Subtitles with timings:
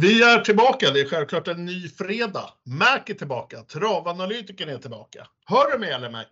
[0.00, 0.90] Vi är tillbaka.
[0.90, 2.50] Det är självklart en ny fredag.
[2.64, 3.62] Mac är tillbaka.
[3.62, 5.26] Travanalytikern är tillbaka.
[5.46, 6.24] Hör du mig eller Mac?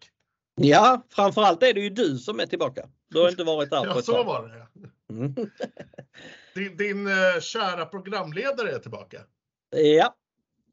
[0.60, 2.88] Ja, framförallt är det ju du som är tillbaka.
[3.10, 4.24] Du har inte varit där på Ja, ett så tag.
[4.24, 4.66] var det.
[5.14, 5.34] Mm.
[6.54, 9.20] Din, din eh, kära programledare är tillbaka.
[9.70, 10.14] Ja,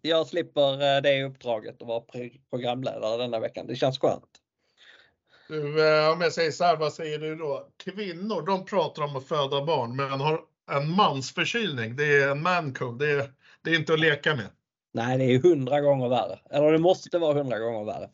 [0.02, 3.68] jag slipper eh, det uppdraget att vara pro- programledare denna veckan.
[3.68, 4.30] Det känns skönt.
[5.48, 7.68] Du, eh, om jag säger så här, vad säger du då?
[7.84, 11.96] Kvinnor, de pratar om att föda barn, men har en mansförkylning.
[11.96, 13.00] Det är en mancold.
[13.00, 14.48] Det är, det är inte att leka med.
[14.94, 16.40] Nej, det är hundra gånger värre.
[16.50, 18.10] Eller det måste vara hundra gånger värre.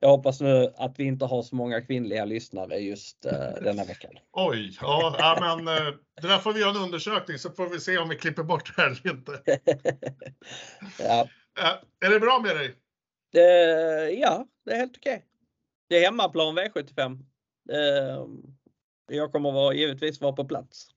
[0.00, 4.10] Jag hoppas nu att vi inte har så många kvinnliga lyssnare just eh, denna veckan.
[4.32, 7.80] Oj, ja, ja men eh, det där får vi göra en undersökning så får vi
[7.80, 9.60] se om vi klipper bort det här eller inte.
[10.98, 11.28] ja,
[11.60, 12.74] Eh, är det bra med dig?
[13.32, 15.24] det, ja, det är helt okej.
[15.88, 17.24] Det är hemmaplan V75.
[17.72, 18.26] Eh,
[19.08, 20.88] jag kommer vara, givetvis vara på plats.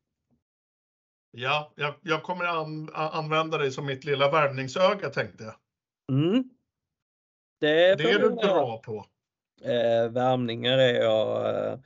[1.40, 5.56] Ja, jag, jag kommer an, använda dig som mitt lilla värvningsöga tänkte jag.
[6.12, 6.44] Mm.
[7.60, 9.06] Det, Det är du bra på.
[9.62, 11.80] Eh, värmningar är jag eh,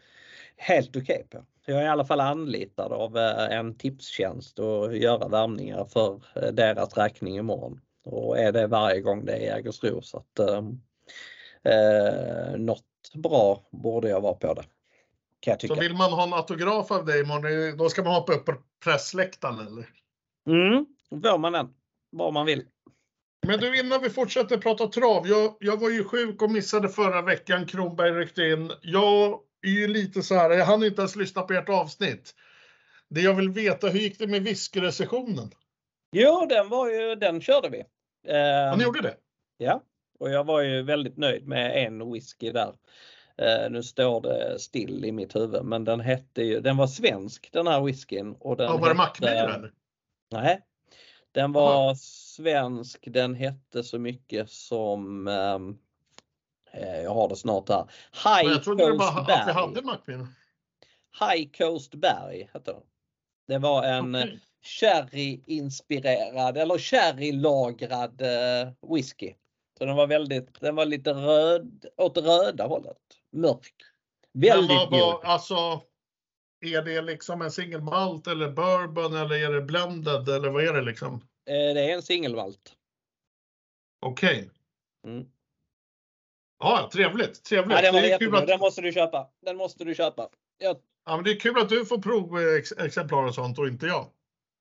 [0.55, 1.45] helt okej på.
[1.65, 6.51] Jag är i alla fall anlitad av eh, en tipstjänst att göra värmningar för eh,
[6.51, 7.81] deras räkning imorgon.
[8.05, 10.63] Och är det varje gång det är Jägersro så att eh,
[11.73, 14.63] eh, något bra borde jag vara på det.
[15.41, 15.81] Kan jag Så tycka.
[15.81, 18.53] vill man ha en autograf av dig imorgon, då ska man hoppa upp på
[18.83, 19.85] pressläktaren eller?
[20.49, 20.85] Mm,
[21.23, 21.73] får man den.
[22.09, 22.65] Vad man vill.
[23.47, 25.27] Men du, innan vi fortsätter prata trav.
[25.27, 27.65] Jag, jag var ju sjuk och missade förra veckan.
[27.65, 28.71] Kronberg ryckte in.
[28.81, 32.35] Jag är ju lite så här, jag hann inte ens lyssna på ert avsnitt.
[33.09, 35.49] Det jag vill veta, hur gick det med whiskyrecensionen?
[36.11, 37.79] Jo, den var ju, den körde vi.
[38.27, 39.15] Eh, Ja, ni gjorde det?
[39.57, 39.83] Ja,
[40.19, 42.73] och jag var ju väldigt nöjd med en whisky där.
[43.37, 47.49] Eh, nu står det still i mitt huvud, men den hette ju, den var svensk
[47.51, 48.35] den här whiskyn.
[48.39, 49.71] Och den Ja, var det Mackmyr hette- eller?
[50.31, 50.61] Nej,
[51.31, 53.07] den var svensk.
[53.07, 55.77] Den hette så mycket som, ehm,
[56.71, 57.85] eh, jag har det snart här,
[58.25, 59.83] Men High jag trodde det bara Coast att vi hade Berg.
[59.85, 60.27] Mackmyr.
[61.19, 62.81] High Coast Berg hette den.
[63.47, 64.39] Det var en Okej.
[64.63, 69.33] sherry-inspirerad eller sherry-lagrad eh, whisky.
[69.77, 72.97] Så den var väldigt, den var lite röd, åt röda hållet.
[73.31, 73.73] Mörk.
[74.33, 74.91] Men Väldigt god.
[74.91, 75.81] vad, alltså,
[76.65, 80.73] är det liksom en single malt eller bourbon eller är det blended eller vad är
[80.73, 81.13] det liksom?
[81.45, 82.75] Eh, det är en singelmalt.
[84.01, 84.49] Okej.
[85.07, 85.25] Mm.
[86.59, 87.43] Ja, trevligt.
[87.43, 87.77] Trevligt.
[87.77, 89.29] Ja, den var det, är kul att, Den måste du köpa.
[89.41, 90.29] Den måste du köpa.
[90.57, 90.75] Ja,
[91.05, 94.11] ja, men det är kul att du får provexemplar och sånt och inte jag.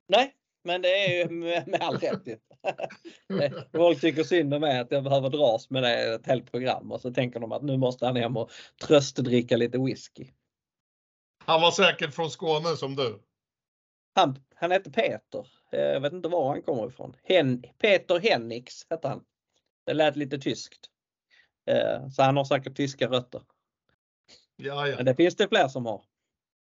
[0.09, 0.35] nej,
[0.65, 2.23] men det är ju med, med all rätt.
[3.73, 7.01] Folk tycker synd om mig att jag behöver dras med det ett helt program och
[7.01, 8.51] så tänker de att nu måste han hem och
[8.87, 10.27] tröstdricka lite whisky.
[11.45, 13.23] Han var säkert från Skåne som du.
[14.15, 15.47] Han, han hette Peter.
[15.73, 17.17] Eh, Jag vet inte var han kommer ifrån.
[17.23, 19.25] Hen, Peter Hennix hette han.
[19.87, 20.87] Det lät lite tyskt.
[21.67, 23.43] Eh, Så han har säkert tyska rötter.
[24.57, 24.97] Ja, ja.
[24.97, 26.03] Men det finns det fler som har.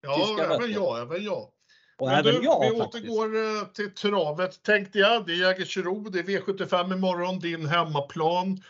[0.00, 0.72] Ja, tyska även rötter.
[0.74, 1.50] jag, även jag.
[1.98, 3.04] Och Men även du, jag vi faktiskt.
[3.04, 5.26] återgår eh, till travet tänkte jag.
[5.26, 8.62] Det är Jägersro, det är V75 imorgon, din hemmaplan.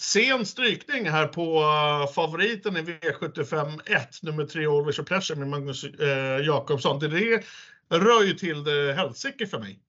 [0.00, 5.48] Sen strykning här på eh, favoriten i V75 1, nummer 3 Always a Pleasure med
[5.48, 6.98] Magnus uh, Jakobsson.
[6.98, 7.42] Det, det
[7.90, 9.80] rör ju till det helsike för mig.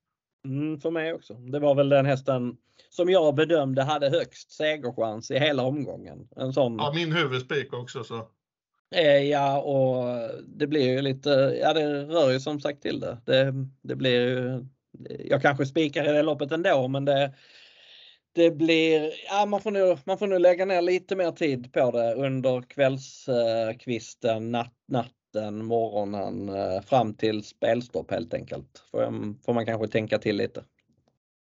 [0.46, 1.34] Mm, för mig också.
[1.34, 2.58] Det var väl den hästen
[2.90, 6.28] som jag bedömde hade högst segerchans i hela omgången.
[6.36, 6.76] En sån.
[6.78, 8.28] Ja, min huvudspik också så.
[8.96, 11.30] Eh, ja, och det blir ju lite,
[11.62, 13.18] ja det rör ju som sagt till det.
[13.26, 14.66] Det, det blir ju,
[15.26, 17.34] jag kanske spikar i det loppet ändå men det,
[18.36, 21.92] det blir, ja man får, nog, man får nu lägga ner lite mer tid på
[21.92, 28.84] det under kvällskvisten, natt, natten, morgonen eh, fram till spelstopp helt enkelt.
[28.92, 30.64] Får, får man kanske tänka till lite.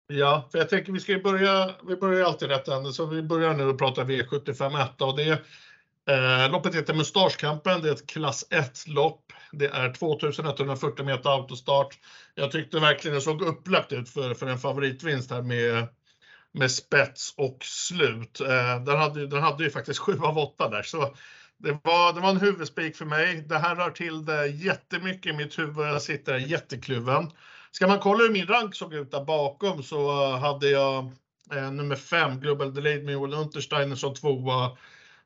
[0.08, 3.06] Ja, för jag tänker vi ska ju börja, vi börjar ju alltid rätt ände, så
[3.06, 5.42] vi börjar nu och prata V75 och det
[6.10, 9.34] eh, loppet heter Mustaschkampen, det är ett klass 1 lopp.
[9.52, 11.98] Det är 2140 meter autostart.
[12.36, 15.88] Jag tyckte verkligen det såg upplagt ut för, för en favoritvinst här med,
[16.52, 18.40] med spets och slut.
[18.40, 21.16] Eh, den, hade, den hade ju faktiskt 7 av 8 där, så
[21.58, 23.44] det var, det var en huvudspik för mig.
[23.48, 25.88] Det här rör till det jättemycket i mitt huvud.
[25.88, 27.32] Jag sitter jättekluven.
[27.72, 31.12] Ska man kolla hur min rank såg ut där bakom så hade jag
[31.52, 34.78] eh, nummer 5, Global Delayed med Joel Untersteiner som tvåa.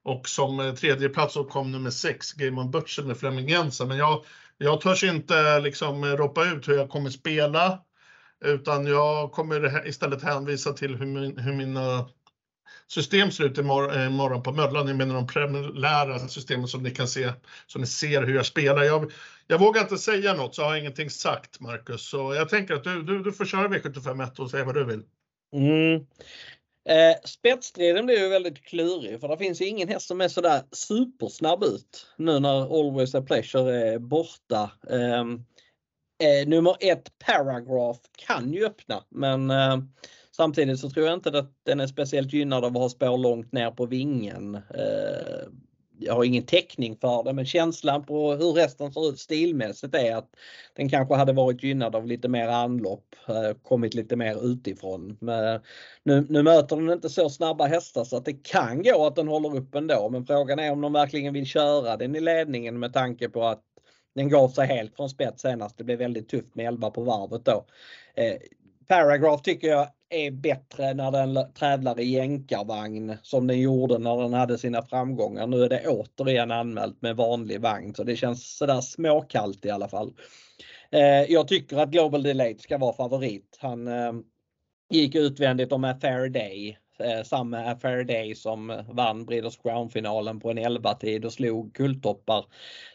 [0.08, 3.88] Och som eh, tredje plats så kom nummer 6, Game on Butcher med Flemming Jensen.
[3.88, 4.26] Men jag,
[4.58, 7.80] jag törs inte eh, liksom eh, ropa ut hur jag kommer spela.
[8.46, 12.10] Utan jag kommer istället hänvisa till hur, min, hur mina
[12.88, 14.88] system ser ut imorgon på Möllan.
[14.88, 17.32] Jag menar de preliminära systemen som ni kan se,
[17.68, 18.84] så ni ser hur jag spelar.
[18.84, 19.12] Jag,
[19.48, 22.10] jag vågar inte säga något så jag har ingenting sagt Marcus.
[22.10, 25.04] Så jag tänker att du, du, du får köra V751 och säga vad du vill.
[25.54, 26.06] Mm.
[26.88, 30.62] Eh, spetsstriden blir ju väldigt klurig för det finns ju ingen häst som är sådär
[30.72, 34.72] supersnabb ut nu när Always a Pleasure är borta.
[34.90, 35.22] Eh,
[36.28, 39.78] eh, nummer ett Paragraph kan ju öppna men eh,
[40.38, 43.52] Samtidigt så tror jag inte att den är speciellt gynnad av att ha spår långt
[43.52, 44.56] ner på vingen.
[44.56, 45.48] Eh,
[46.00, 50.16] jag har ingen täckning för det men känslan på hur resten ser ut stilmässigt är
[50.16, 50.30] att
[50.76, 55.18] den kanske hade varit gynnad av lite mer anlopp, eh, kommit lite mer utifrån.
[55.22, 55.62] Men eh,
[56.04, 59.28] nu, nu möter den inte så snabba hästar så att det kan gå att den
[59.28, 62.94] håller upp ändå men frågan är om de verkligen vill köra den i ledningen med
[62.94, 63.64] tanke på att
[64.16, 65.78] den gav sig helt från spets senast.
[65.78, 67.66] Det blev väldigt tufft med 11 på varvet då.
[68.16, 68.38] Eh,
[68.88, 74.34] Paragraph tycker jag är bättre när den tävlar i jänkarvagn som den gjorde när den
[74.34, 75.48] hade sina framgångar.
[75.48, 79.90] Nu är det återigen anmält med vanlig vagn så det känns sådär småkallt i alla
[79.90, 80.14] fall.
[80.92, 83.58] Eh, jag tycker att Global Delayed ska vara favorit.
[83.60, 84.14] Han eh,
[84.90, 86.78] gick utvändigt om Affair Day.
[87.00, 92.46] Eh, samma Affair Day som vann Breeders Crown-finalen på en 11-tid och slog kulttoppar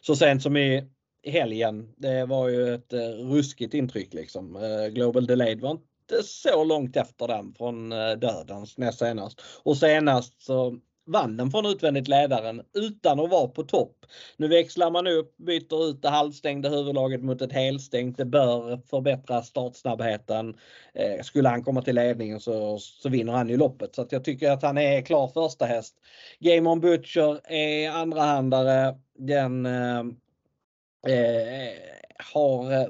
[0.01, 0.85] så sent som i
[1.27, 1.93] helgen.
[1.97, 4.57] Det var ju ett eh, ruskigt intryck liksom.
[4.57, 9.43] Eh, Global Delayed var inte inte så långt efter den från eh, dödens näst senast.
[9.63, 14.07] Och senast så vann den från utvändigt ledaren utan att vara på topp.
[14.37, 18.17] Nu växlar man upp, byter ut det halvstängda huvudlaget mot ett helstängt.
[18.17, 20.57] Det bör förbättra startsnabbheten.
[20.95, 23.95] Eh, skulle han komma till ledningen så, så vinner han ju loppet.
[23.95, 25.95] Så att jag tycker att han är klar första häst.
[26.41, 28.95] Game on Butcher är andrahandare.
[29.19, 29.99] Den eh,
[31.07, 31.73] eh
[32.33, 32.87] har eh,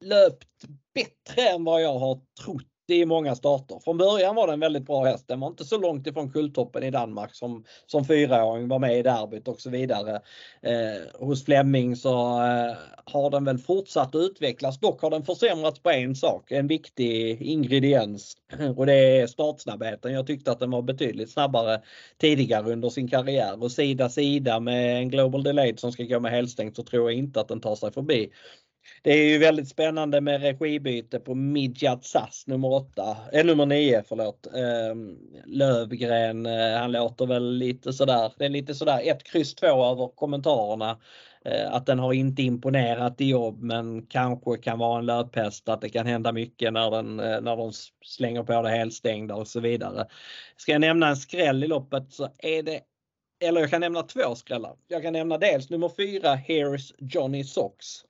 [0.00, 0.64] löpt
[0.94, 3.80] bättre än vad jag har trott i många starter.
[3.84, 5.28] Från början var det en väldigt bra häst.
[5.28, 9.02] Den var inte så långt ifrån kulltoppen i Danmark som, som fyraåring, var med i
[9.02, 10.20] derbyt och så vidare.
[10.62, 12.10] Eh, hos Flemming så
[12.42, 14.80] eh, har den väl fortsatt att utvecklas.
[14.80, 18.36] Dock har den försämrats på en sak, en viktig ingrediens
[18.76, 20.12] och det är startsnabbheten.
[20.12, 21.82] Jag tyckte att den var betydligt snabbare
[22.18, 26.32] tidigare under sin karriär och sida sida med en Global Delayed som ska gå med
[26.32, 28.30] helstängt så tror jag inte att den tar sig förbi
[29.02, 33.66] det är ju väldigt spännande med regibyte på Midjat Sass nummer 8, äh, eh, nummer
[33.66, 34.46] 9 förlåt.
[34.54, 39.66] Ähm, Lövgren, äh, han låter väl lite sådär, det är lite sådär 1, kryss 2
[39.66, 40.98] över kommentarerna.
[41.44, 45.80] Äh, att den har inte imponerat i jobb men kanske kan vara en löphäst, att
[45.80, 47.72] det kan hända mycket när, den, när de
[48.04, 50.06] slänger på det helstängda och så vidare.
[50.56, 52.80] Ska jag nämna en skräll i loppet så är det
[53.40, 54.76] eller jag kan nämna två skrällar.
[54.88, 58.04] Jag kan nämna dels nummer 4, Here's Johnny Socks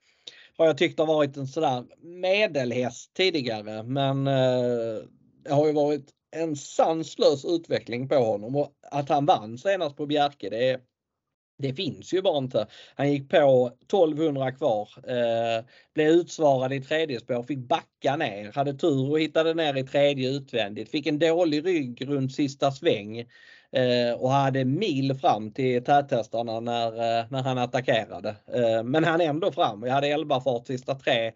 [0.59, 5.03] har jag tyckt har varit en sådär medelhäst tidigare men eh,
[5.45, 8.57] det har ju varit en sanslös utveckling på honom.
[8.57, 10.81] Och att han vann senast på Bjerke det,
[11.59, 12.67] det finns ju bara inte.
[12.95, 15.65] Han gick på 1200 kvar, eh,
[15.95, 20.31] blev utsvarad i tredje spår, fick backa ner, hade tur och hittade ner i tredje
[20.31, 23.25] utvändigt, fick en dålig rygg runt sista sväng.
[23.73, 28.37] Eh, och hade mil fram till täthästarna när, eh, när han attackerade.
[28.55, 29.81] Eh, men han ändå fram.
[29.81, 31.27] Vi hade 11 fart sista tre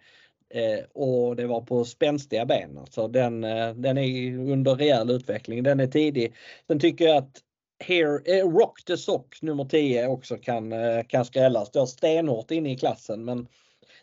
[0.55, 2.79] eh, och det var på spänstiga ben.
[2.79, 5.63] Alltså den, eh, den är under rejäl utveckling.
[5.63, 6.35] Den är tidig.
[6.67, 7.43] Sen tycker jag att
[7.81, 11.69] Here, eh, Rock the Sock nummer 10 också kan, eh, kan skrällas.
[11.69, 13.49] Står stenhårt inne i klassen men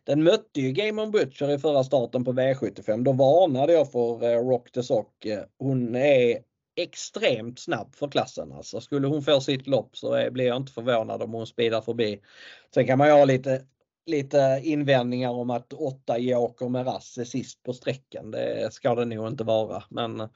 [0.04, 3.04] den mötte ju Game on Butcher i förra starten på V75.
[3.04, 5.26] Då varnade jag för eh, Rock the Sock.
[5.60, 6.38] Hon är
[6.76, 8.52] extremt snabb för klassen.
[8.52, 12.22] Alltså skulle hon få sitt lopp så blir jag inte förvånad om hon speedar förbi.
[12.74, 13.62] Sen kan man ju ha lite,
[14.06, 18.32] lite invändningar om att 8 Joker med rass är sist på sträckan.
[18.32, 19.84] Det ska det nog inte vara.
[19.90, 20.30] Men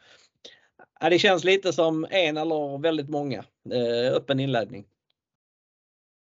[1.01, 3.43] ja, det känns lite som en eller väldigt många.
[3.71, 4.85] Eh, öppen inledning.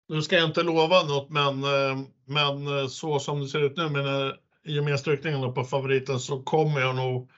[0.07, 3.77] Nu ska jag inte lova något men, eh, men eh, så som det ser ut
[3.77, 4.33] nu med eh,
[4.65, 7.29] i och med strykningen på favoriten så kommer jag nog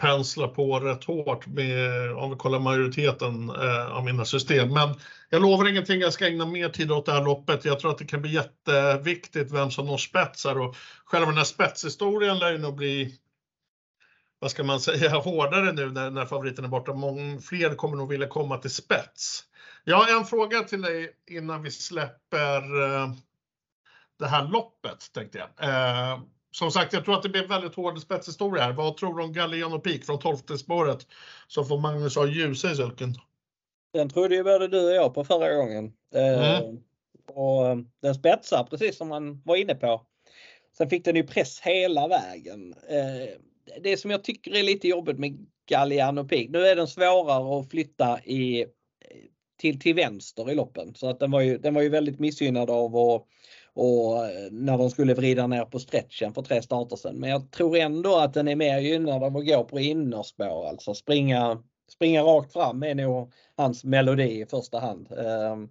[0.00, 4.72] pensla på rätt hårt med, om vi kollar majoriteten eh, av mina system.
[4.72, 4.94] Men
[5.30, 7.64] jag lovar ingenting, jag ska ägna mer tid åt det här loppet.
[7.64, 11.44] Jag tror att det kan bli jätteviktigt vem som når spetsar och själva den här
[11.44, 13.14] spetshistorien lär ju nog bli
[14.40, 16.94] vad ska man säga, hårdare nu när, när favoriten är borta.
[16.94, 19.44] Många fler kommer nog vilja komma till spets.
[19.84, 23.12] Jag har en fråga till dig innan vi släpper eh,
[24.18, 25.68] det här loppet tänkte jag.
[25.68, 26.20] Eh,
[26.50, 28.72] som sagt, jag tror att det blir väldigt hård spetshistoria här.
[28.72, 31.06] Vad tror du om Galliano Peak från 12 spåret?
[31.48, 33.14] Så får Magnus ha ljusa i sulken.
[33.92, 35.92] Den trodde ju både du och jag på förra gången.
[36.14, 36.76] Eh, mm.
[37.26, 40.06] och den spetsar precis som man var inne på.
[40.78, 42.74] Sen fick den ju press hela vägen.
[43.80, 46.50] Det som jag tycker är lite jobbigt med Galliano Pig.
[46.50, 48.66] Nu är den svårare att flytta i,
[49.58, 52.70] till, till vänster i loppen så att den var ju, den var ju väldigt missgynnad
[52.70, 53.26] av att
[53.72, 54.14] och
[54.50, 57.16] när de skulle vrida ner på stretchen för tre starter sen.
[57.16, 60.94] Men jag tror ändå att den är mer gynnad av att gå på innerspår, alltså
[60.94, 61.62] springa,
[61.92, 65.12] springa rakt fram är nog hans melodi i första hand.
[65.12, 65.68] Ehm,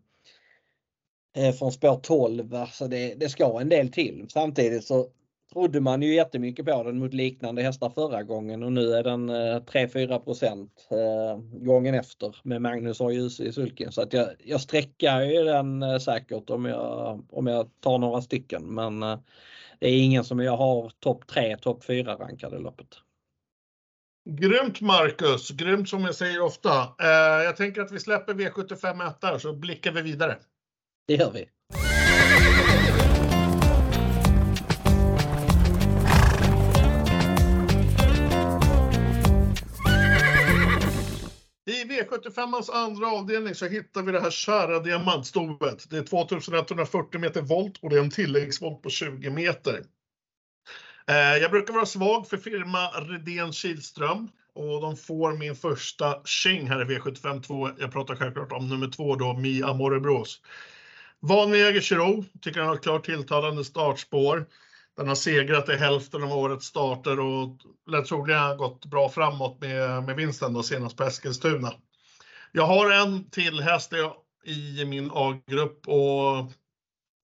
[1.36, 4.26] eh, från spår 12, alltså det, det ska en del till.
[4.30, 5.08] Samtidigt så
[5.54, 9.32] trodde man ju jättemycket på den mot liknande hästar förra gången och nu är den
[9.32, 13.92] 3-4 procent eh, gången efter med Magnus och Ljus i sulken.
[13.92, 18.22] Så att jag, jag sträckar ju den eh, säkert om jag, om jag tar några
[18.22, 19.20] stycken men eh,
[19.80, 22.88] det är ingen som jag har topp 3, topp 4 rankade loppet.
[24.30, 26.70] Grymt Marcus, grymt som jag säger ofta.
[27.44, 30.38] Jag tänker att vi släpper V75 1 där så blickar vi vidare.
[31.08, 31.50] Det gör vi.
[42.04, 45.90] V75ans andra avdelning så hittar vi det här kära diamantstovet.
[45.90, 49.84] Det är 2140 meter volt och det är en tilläggsvolt på 20 meter.
[51.08, 56.68] Eh, jag brukar vara svag för firma Redén Kihlström och de får min första tjing
[56.68, 57.70] här i V75 2.
[57.78, 60.42] Jag pratar självklart om nummer två då, Mi Amorebros.
[61.20, 64.46] Van med Jägersro, tycker han har ett klart tilltalande startspår.
[64.98, 69.62] Den har segrat i hälften av årets starter och lär troligen ha gått bra framåt
[69.62, 71.74] med, med vinsten då senast på Eskilstuna.
[72.52, 73.94] Jag har en till häst
[74.46, 76.38] i min A-grupp och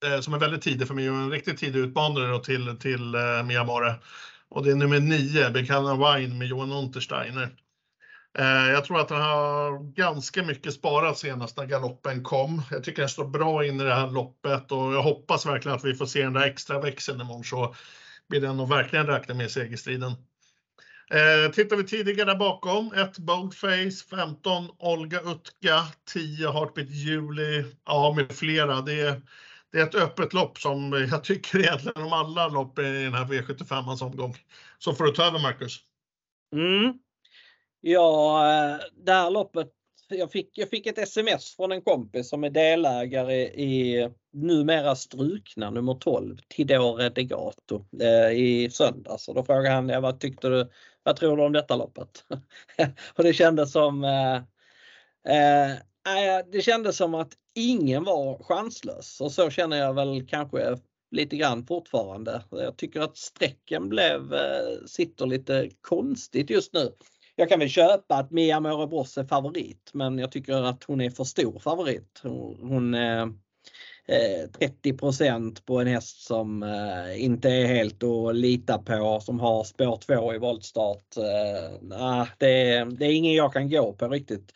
[0.05, 3.15] eh, som är väldigt tidig för mig och en riktigt tidig utmanare då till, till
[3.15, 3.95] eh, Miamore.
[4.49, 7.55] Och det är nummer 9, Bekana Wine med Johan Untersteiner.
[8.37, 12.61] Eh, jag tror att han har ganska mycket sparat senast när galoppen kom.
[12.71, 15.85] Jag tycker han står bra in i det här loppet och jag hoppas verkligen att
[15.85, 17.75] vi får se den där extra växeln imorgon så
[18.29, 20.11] blir den nog verkligen räkna med i segerstriden.
[21.11, 25.81] Eh, tittar vi tidigare bakom, 1 Boldface, 15 Olga Utka,
[26.13, 28.81] 10 Heartbeat Juli, ja med flera.
[28.81, 29.21] Det är,
[29.71, 33.25] det är ett öppet lopp som jag tycker egentligen om alla lopp i den här
[33.25, 34.35] V75 omgång.
[34.79, 35.79] Så får du ta över Marcus.
[36.53, 36.93] Mm.
[37.81, 39.71] Ja, eh, det här loppet.
[40.09, 45.69] Jag fick, jag fick ett sms från en kompis som är delägare i numera strukna
[45.69, 49.27] nummer 12, Tidore Degato eh, i söndags.
[49.27, 50.69] Och då frågade han, vad tyckte du,
[51.05, 52.25] vad tror du om detta loppet?
[53.15, 54.35] och det kändes som eh,
[55.35, 60.77] eh, eh, det kändes som att ingen var chanslös och så känner jag väl kanske
[61.11, 62.43] lite grann fortfarande.
[62.49, 66.91] Jag tycker att strecken blev, eh, sitter lite konstigt just nu
[67.35, 71.09] jag kan väl köpa att Mia Morebros är favorit men jag tycker att hon är
[71.09, 72.19] för stor favorit.
[72.23, 73.27] Hon hon eh,
[74.07, 79.63] Eh, 30% på en häst som eh, inte är helt att lita på, som har
[79.63, 81.17] spår 2 i voltstart.
[81.17, 84.51] Eh, det, det är ingen jag kan gå på riktigt.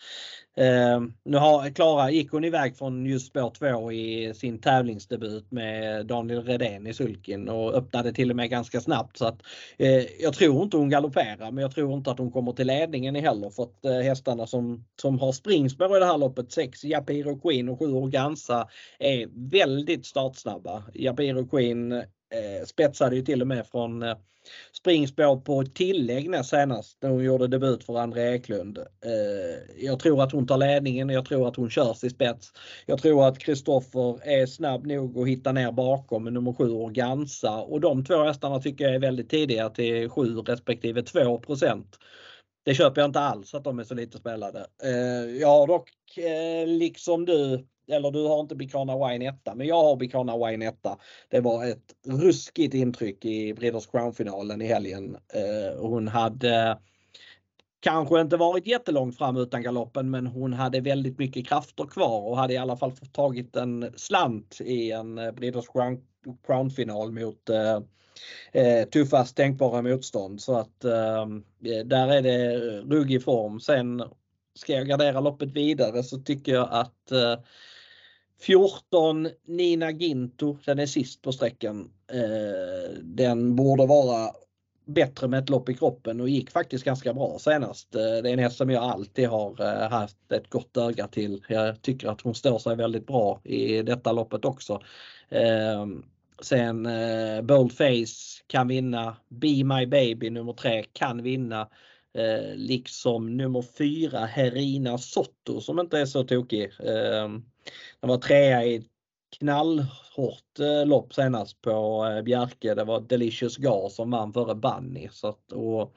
[0.59, 6.05] Eh, nu har Klara gick hon iväg från just spår 2 i sin tävlingsdebut med
[6.05, 9.41] Daniel Redén i sulken och öppnade till och med ganska snabbt så att
[9.77, 13.15] eh, jag tror inte hon galopperar men jag tror inte att hon kommer till ledningen
[13.15, 17.39] heller för att eh, hästarna som, som har springspår i det här loppet 6 Japiro
[17.39, 18.67] Queen och 7 Organza
[18.99, 20.83] är väldigt startsnabba.
[20.93, 24.17] Japiro Queen eh, spetsade ju till och med från eh,
[24.71, 28.77] springspår på tillägg näst senast när hon gjorde debut för André Eklund.
[28.77, 32.53] Eh, jag tror att hon tar ledningen, jag tror att hon körs i spets.
[32.85, 37.61] Jag tror att Kristoffer är snabb nog att hitta ner bakom med nummer 7 Organza
[37.61, 41.83] och de två hästarna tycker jag är väldigt tidiga till 7 respektive 2%
[42.69, 44.65] det köper jag inte alls att de är så lite spelade.
[44.83, 49.67] Eh, jag har dock eh, liksom du eller du har inte Bicana Wine 1 men
[49.67, 50.75] jag har Bicana Wine 1.
[51.29, 55.17] Det var ett ruskigt intryck i Breeders Crown-finalen i helgen.
[55.33, 56.77] Eh, hon hade
[57.79, 62.37] kanske inte varit jättelångt fram utan galoppen men hon hade väldigt mycket krafter kvar och
[62.37, 65.65] hade i alla fall tagit en slant i en eh, Breeders
[66.47, 67.79] Crown-final mot eh,
[68.51, 70.41] eh, tuffast tänkbara motstånd.
[70.41, 73.59] Så att ehm, eh, där är det ruggig form.
[73.59, 74.03] Sen
[74.55, 77.39] ska jag gardera loppet vidare så tycker jag att eh,
[78.41, 81.89] 14 Nina Ginto, den är sist på sträckan.
[82.11, 84.31] Eh, den borde vara
[84.85, 87.95] bättre med ett lopp i kroppen och gick faktiskt ganska bra senast.
[87.95, 91.45] Eh, det är en häst som jag alltid har eh, haft ett gott öga till.
[91.49, 94.81] Jag tycker att hon står sig väldigt bra i detta loppet också.
[96.41, 96.87] Sen
[97.43, 99.15] Boldface kan vinna.
[99.27, 101.69] Be My Baby nummer 3 kan vinna.
[102.55, 106.71] liksom nummer 4 Herina Sotto som inte är så tokig.
[107.99, 108.83] De var trea i
[109.39, 112.73] knallhårt eh, lopp senast på eh, Bjerke.
[112.73, 115.09] Det var Delicious Gar som vann före Bunny.
[115.11, 115.93] Så att, och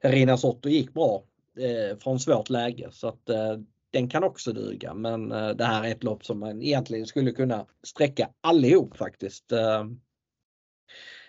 [0.00, 1.24] Rina Sotto gick bra.
[1.58, 3.56] eh, från svårt läge så att eh,
[3.90, 4.94] den kan också duga.
[4.94, 9.52] Men eh, det här är ett lopp som man egentligen skulle kunna sträcka allihop faktiskt.
[9.52, 9.80] Eh,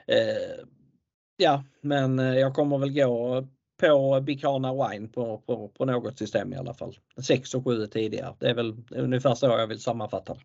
[0.07, 0.65] eh,
[1.37, 3.47] ja, men eh, jag kommer väl gå
[3.81, 6.97] på Bicana Wine på, på, på något system i alla fall.
[7.27, 8.35] 6 och 7 tidigare.
[8.39, 10.41] Det är väl ungefär så jag vill sammanfatta det.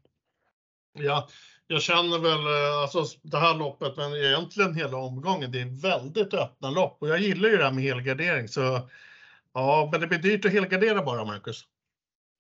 [1.05, 1.29] Ja,
[1.67, 5.53] jag känner väl alltså det här loppet, men egentligen hela omgången.
[5.53, 8.89] Det är väldigt öppna lopp och jag gillar ju det här med helgardering så
[9.55, 11.65] ja, men det blir dyrt att helgardera bara Marcus.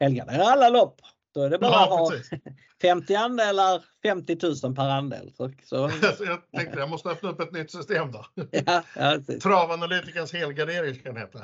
[0.00, 1.00] Helgardera alla lopp.
[1.36, 2.38] Då är det bara ja, att ha
[2.82, 5.32] 50 andelar, 50 000 per andel.
[5.36, 5.90] Så, så.
[6.26, 8.26] jag tänkte jag måste öppna upp ett nytt system då.
[8.66, 11.38] Ja, ja, Travanalytikerns helgardering ska den heta.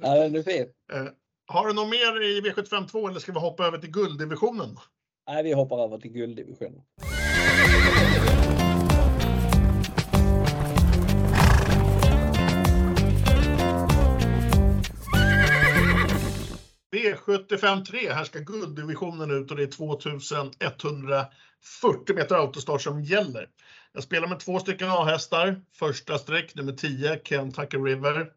[0.00, 0.66] ja, den är fin.
[0.92, 1.04] Eh,
[1.46, 4.76] har du något mer i V752 eller ska vi hoppa över till gulddivisionen?
[5.28, 6.82] Nej, vi hoppar över till gulddivisionen.
[17.00, 23.48] V75 3, här ska gulddivisionen ut och det är 2140 meter autostart som gäller.
[23.92, 25.60] Jag spelar med två stycken A-hästar.
[25.74, 28.30] Första streck nummer 10, Kentucky River.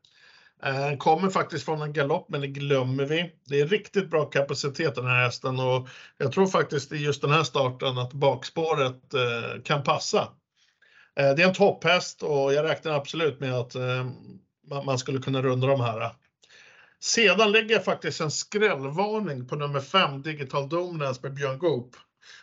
[0.64, 3.32] Eh, kommer faktiskt från en galopp, men det glömmer vi.
[3.46, 7.32] Det är riktigt bra kapacitet den här hästen och jag tror faktiskt i just den
[7.32, 10.22] här starten att bakspåret eh, kan passa.
[11.16, 13.76] Eh, det är en topphäst och jag räknar absolut med att
[14.86, 16.12] man skulle kunna runda de här.
[17.04, 21.96] Sedan lägger jag faktiskt en skrällvarning på nummer 5, Digital Dominance med Björn Goop.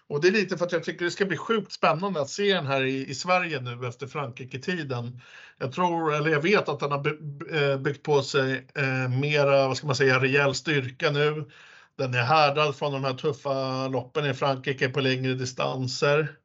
[0.07, 2.55] Och det är lite för att jag tycker det ska bli sjukt spännande att se
[2.55, 5.21] den här i, i Sverige nu efter Frankrike-tiden.
[5.59, 7.07] Jag tror, eller jag vet att den har
[7.55, 11.51] eh, byggt på sig eh, mera, vad ska man säga, rejäl styrka nu.
[11.97, 16.37] Den är härdad från de här tuffa loppen i Frankrike på längre distanser.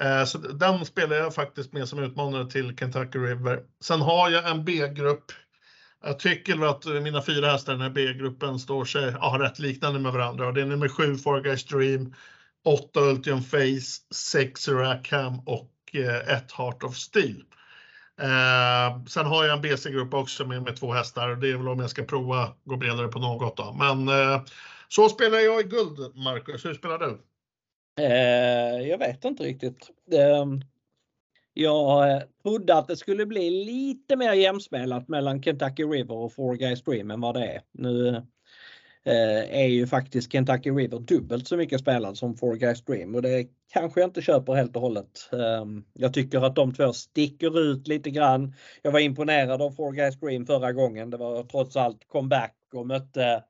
[0.00, 3.62] Eh, så den spelar jag faktiskt med som utmanare till Kentucky River.
[3.80, 5.32] Sen har jag en B-grupp
[6.04, 10.00] jag tycker att mina fyra hästar i den här B-gruppen står sig ja, rätt liknande
[10.00, 10.46] med varandra.
[10.46, 12.14] Och det är nummer 7 Four Guys Dream,
[12.64, 17.44] 8 Ultium Face, 6 Rackham och eh, 1 Heart of Steel.
[18.20, 21.68] Eh, sen har jag en BC-grupp också med, med två hästar och det är väl
[21.68, 23.72] om jag ska prova gå bredare på något då.
[23.72, 24.42] Men eh,
[24.88, 26.64] så spelar jag i guld, Marcus.
[26.64, 27.20] Hur spelar du?
[28.02, 29.90] Eh, jag vet inte riktigt.
[30.12, 30.60] Ehm,
[31.60, 36.54] jag eh, trodde att det skulle bli lite mer jämspelat mellan Kentucky River och Four
[36.54, 37.62] Guys Dream än vad det är.
[37.72, 38.16] Nu
[39.04, 43.22] eh, är ju faktiskt Kentucky River dubbelt så mycket spelad som Four Guys Dream och
[43.22, 45.30] det kanske jag inte köper helt och hållet.
[45.32, 48.54] Ehm, jag tycker att de två sticker ut lite grann.
[48.82, 51.10] Jag var imponerad av Four Guys Dream förra gången.
[51.10, 53.44] Det var trots allt comeback och mötte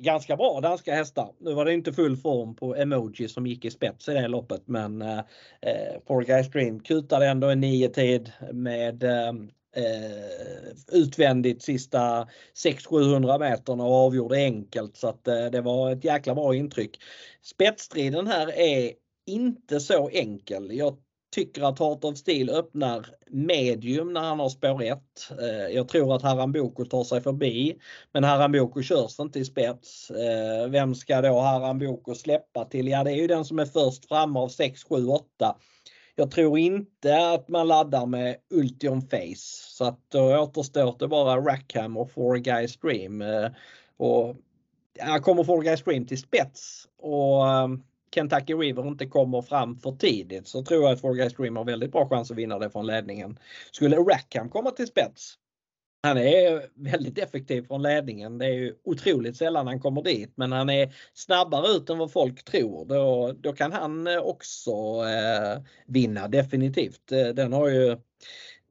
[0.00, 1.32] ganska bra danska hästar.
[1.38, 4.62] Nu var det inte full form på Emoji som gick i spets i det loppet
[4.64, 5.18] men eh,
[5.60, 9.28] eh, Four Guys Dream kutade ändå en nio tid med eh,
[9.76, 12.28] eh, utvändigt sista
[12.64, 16.98] 600-700 meterna och avgjorde enkelt så att eh, det var ett jäkla bra intryck.
[17.42, 18.92] Spetsstriden här är
[19.26, 20.76] inte så enkel.
[20.76, 20.96] Jag
[21.30, 24.98] tycker att Heart of Steel öppnar medium när han har spår 1.
[25.40, 27.78] Eh, jag tror att Haramboko tar sig förbi.
[28.12, 30.10] Men Haramboko körs inte i spets.
[30.10, 32.88] Eh, vem ska då Haramboko släppa till?
[32.88, 35.56] Ja det är ju den som är först fram av 6, 7, 8.
[36.14, 41.40] Jag tror inte att man laddar med Ultion Face så att då återstår det bara
[41.40, 43.22] Rackham och Four Guys Dream.
[43.22, 43.50] Eh,
[43.96, 44.36] och
[44.98, 47.82] här kommer Four Guys Dream till spets och ehm,
[48.14, 51.64] Kentucky River inte kommer fram för tidigt så tror jag att Four Guys Dream har
[51.64, 53.38] väldigt bra chans att vinna det från ledningen.
[53.72, 55.36] Skulle Rackham komma till spets
[56.02, 58.38] han är väldigt effektiv från ledningen.
[58.38, 62.12] Det är ju otroligt sällan han kommer dit men han är snabbare ut än vad
[62.12, 62.84] folk tror.
[62.84, 64.70] Då, då kan han också
[65.06, 67.12] eh, vinna definitivt.
[67.12, 67.96] Eh, den har ju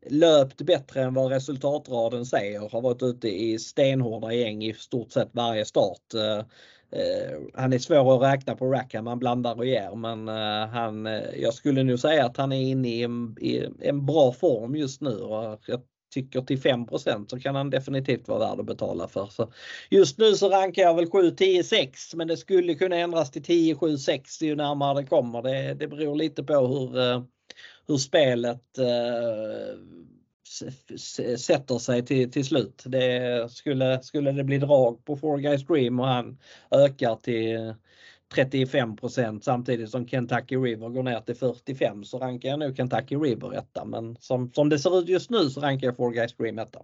[0.09, 2.69] löpt bättre än vad resultatraden säger.
[2.69, 6.13] Har varit ute i stenhårda gäng i stort sett varje start.
[6.13, 6.45] Eh,
[6.91, 11.05] Eh, han är svår att räkna på Rackham, han blandar och ger men eh, han,
[11.07, 14.75] eh, jag skulle nog säga att han är inne i en, i en bra form
[14.75, 15.81] just nu och jag
[16.13, 16.85] tycker till 5
[17.27, 19.25] så kan han definitivt vara värd att betala för.
[19.25, 19.51] Så
[19.89, 23.43] just nu så rankar jag väl 7, 10, 6 men det skulle kunna ändras till
[23.43, 25.41] 10, 7, 6 ju närmare det kommer.
[25.41, 27.23] Det, det beror lite på hur,
[27.87, 28.63] hur spelet
[31.37, 32.83] sätter sig till, till slut.
[32.85, 36.37] Det skulle, skulle det bli drag på Four Guys Dream och han
[36.71, 37.73] ökar till
[38.35, 43.57] 35% samtidigt som Kentucky River går ner till 45 så rankar jag nog Kentucky River
[43.57, 43.85] etta.
[43.85, 46.79] Men som, som det ser ut just nu så rankar jag Four Guys Dream etta.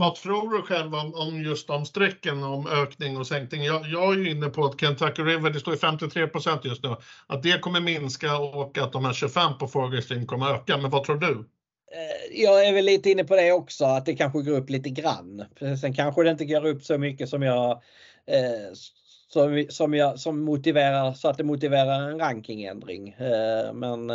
[0.00, 3.64] Vad tror du själv om, om just de strecken om ökning och sänkning?
[3.64, 7.42] Jag, jag är ju inne på att Kentucky River, det står 53% just nu, att
[7.42, 10.76] det kommer minska och att de här 25 på Four Guys Dream kommer öka.
[10.76, 11.44] Men vad tror du?
[11.92, 14.90] Eh, jag är väl lite inne på det också att det kanske går upp lite
[14.90, 15.44] grann.
[15.80, 17.70] Sen kanske det inte går upp så mycket som jag
[18.26, 18.72] eh,
[19.28, 23.08] som, som, jag, som motiverar så att det motiverar en rankingändring.
[23.08, 24.10] Eh, men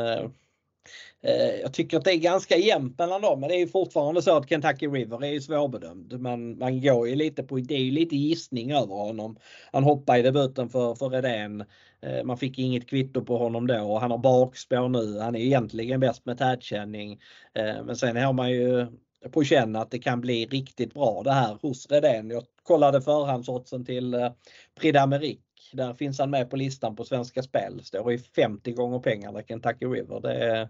[1.21, 4.21] Eh, jag tycker att det är ganska jämnt mellan dem, men det är ju fortfarande
[4.21, 6.21] så att Kentucky River är ju svårbedömd.
[6.21, 9.37] Man, man går ju lite på, det är ju lite gissning över honom.
[9.71, 11.65] Han hoppade i debuten för, för Redén.
[12.01, 15.19] Eh, man fick inget kvitto på honom då och han har bakspår nu.
[15.19, 17.19] Han är egentligen bäst med tätkänning.
[17.53, 18.87] Eh, men sen har man ju
[19.31, 22.29] på känn att det kan bli riktigt bra det här hos Redén.
[22.29, 24.31] Jag kollade förhandsoddsen till
[24.79, 25.39] Prix d'Amérique.
[25.73, 27.83] Där finns han med på listan på Svenska Spel.
[27.83, 30.19] Står i 50 gånger pengarna Kentucky River.
[30.19, 30.69] Det är,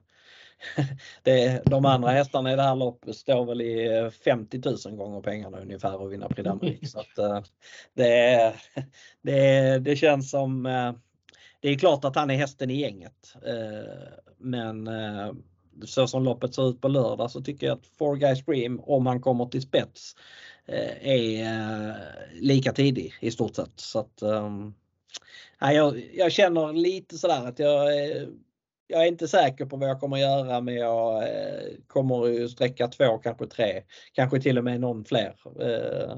[1.23, 5.59] det, de andra hästarna i det här loppet står väl i 50 000 gånger pengarna
[5.59, 6.85] ungefär att vinna Prix d'Amérique.
[6.87, 7.41] Så att, eh,
[7.93, 8.53] det,
[9.21, 10.93] det, det känns som eh,
[11.59, 13.35] det är klart att han är hästen i gänget.
[13.45, 14.89] Eh, men
[15.85, 19.05] så som loppet ser ut på lördag så tycker jag att Four Guys Dream, om
[19.05, 20.15] han kommer till spets,
[21.01, 21.95] är
[22.41, 23.79] lika tidig i stort sett.
[23.79, 24.23] Så att,
[25.59, 28.27] jag, jag känner lite sådär att jag eh,
[28.87, 33.17] jag är inte säker på vad jag kommer göra men jag eh, kommer sträcka två,
[33.17, 35.35] kanske tre, kanske till och med någon fler.
[35.61, 36.17] Eh,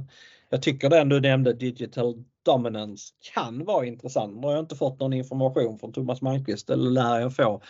[0.49, 4.35] jag tycker den du nämnde, Digital Dominance, kan vara intressant.
[4.35, 7.61] Nu har jag inte fått någon information från Thomas Malmqvist eller lär jag få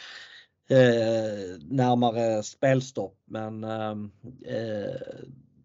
[0.69, 4.11] eh, närmare spelstopp men ehm,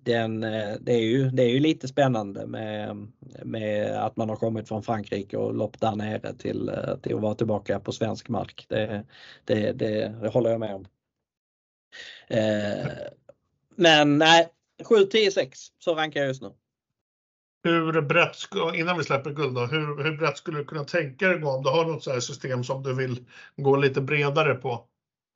[0.04, 3.06] den, eh, det, är ju, det är ju lite spännande med,
[3.44, 7.22] med att man har kommit från Frankrike och lopp där nere till, eh, till att
[7.22, 8.66] vara tillbaka på svensk mark.
[8.68, 9.04] Det,
[9.44, 10.86] det, det, det håller jag med om.
[12.28, 12.86] Eh,
[13.76, 14.48] men nej,
[14.84, 16.52] 7, 10, 6 så rankar jag just nu.
[17.64, 18.36] Hur brett,
[18.74, 21.62] innan vi släpper guld då, hur, hur brett skulle du kunna tänka dig gå om
[21.62, 23.24] du har något så system som du vill
[23.56, 24.86] gå lite bredare på?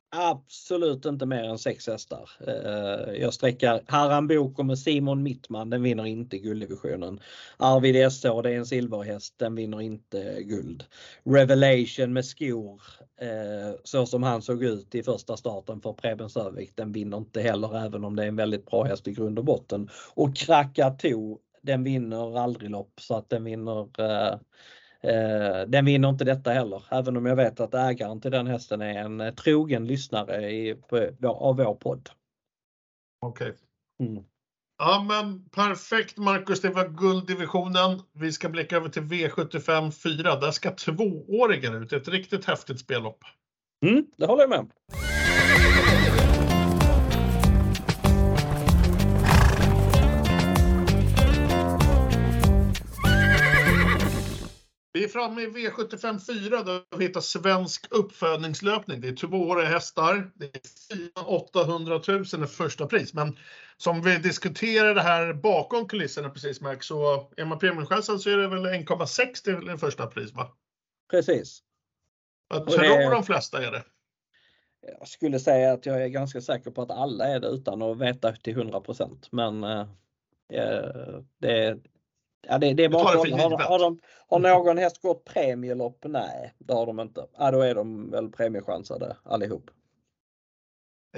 [0.09, 2.29] Absolut inte mer än sex hästar.
[2.47, 7.19] Eh, jag sträckar Haram Boko med Simon Mittman, den vinner inte gulddivisionen.
[7.57, 10.83] Arvid SH, det är en silverhäst, den vinner inte guld.
[11.23, 12.81] Revelation med skor,
[13.21, 17.41] eh, så som han såg ut i första starten för Preben Sövik, den vinner inte
[17.41, 19.89] heller även om det är en väldigt bra häst i grund och botten.
[20.13, 24.37] Och Krakato, den vinner aldrig lopp så att den vinner Eh,
[25.67, 28.99] den vinner inte detta heller, även om jag vet att ägaren till den hästen är
[28.99, 32.09] en eh, trogen lyssnare i, på, av vår podd.
[33.25, 33.49] Okej.
[33.49, 34.09] Okay.
[34.09, 34.23] Mm.
[34.77, 38.01] Ja men perfekt Marcus, det var gulddivisionen.
[38.13, 40.35] Vi ska blicka över till V75 4.
[40.35, 41.93] Där ska tvååringar ut.
[41.93, 43.23] Ett riktigt häftigt spellopp.
[43.85, 44.71] Mm, det håller jag med om.
[54.97, 59.01] Vi är framme i V75 4 där vi hittar svensk uppfödningslöpning.
[59.01, 60.31] Det är tvååriga hästar.
[60.35, 63.13] Det är 800 000 är första pris.
[63.13, 63.37] Men
[63.77, 68.47] som vi diskuterade här bakom kulisserna precis Max, så är man premiumchansen så är det
[68.47, 70.51] väl 1,6 till den första pris va?
[71.11, 71.59] Precis.
[72.49, 73.09] Jag tror det...
[73.09, 73.83] de flesta är det.
[74.99, 77.97] Jag skulle säga att jag är ganska säker på att alla är det utan att
[77.97, 79.87] veta till 100% Men eh,
[81.39, 81.77] det,
[82.49, 85.99] Ja, det, det är bara har, har, de, har någon häst gått premielopp?
[86.05, 87.25] Nej, det har de inte.
[87.37, 89.69] Ja, då är de väl premiechansade allihop.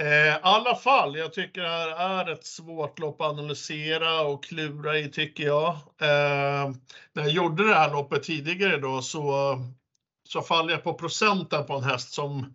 [0.00, 4.44] Eh, I alla fall, jag tycker det här är ett svårt lopp att analysera och
[4.44, 5.68] klura i tycker jag.
[6.00, 6.70] Eh,
[7.12, 9.56] när jag gjorde det här loppet tidigare då så,
[10.28, 12.54] så faller jag på procenten på en häst som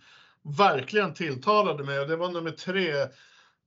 [0.58, 2.94] verkligen tilltalade mig och det var nummer tre,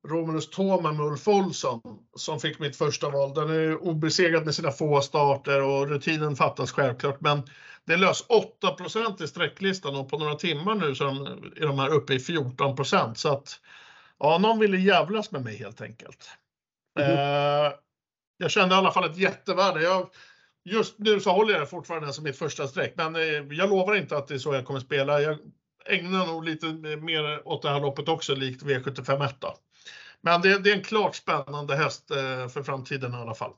[0.06, 1.80] Romulus Thoma med Ulf Olsson
[2.16, 3.34] som fick mitt första val.
[3.34, 7.20] Den är obesegrad med sina få starter och rutinen fattas självklart.
[7.20, 7.42] Men
[7.84, 8.26] det lös
[8.62, 11.08] 8% i sträcklistan och på några timmar nu så
[11.56, 13.60] är de här uppe i 14% Så att
[14.18, 16.30] ja, någon ville jävlas med mig helt enkelt.
[16.98, 17.72] Mm eh,
[18.38, 19.82] jag kände i alla fall ett jättevärde.
[19.82, 20.08] Jag,
[20.64, 23.94] just nu så håller jag det fortfarande som mitt första streck, men eh, jag lovar
[23.94, 25.20] inte att det är så jag kommer spela.
[25.20, 25.38] Jag
[25.86, 29.34] ägnar nog lite mer åt det här loppet också, likt V75 1.
[30.28, 33.52] Men det, det, är en klart spännande häst eh, för framtiden i alla fall.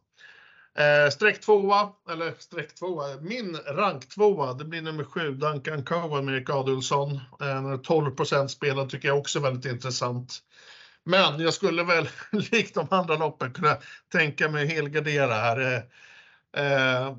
[0.78, 6.24] Eh, streck tvåa, eller streck tvåa, min rank tvåa, det blir nummer sju, Duncan Cowan
[6.24, 7.12] med Erik Adolfsson.
[7.40, 10.38] Eh, 12% spelad tycker jag också är väldigt intressant.
[11.04, 13.76] Men jag skulle väl, likt de andra loppen, kunna
[14.12, 15.86] tänka mig helgardera här.
[16.52, 17.16] Eh, eh,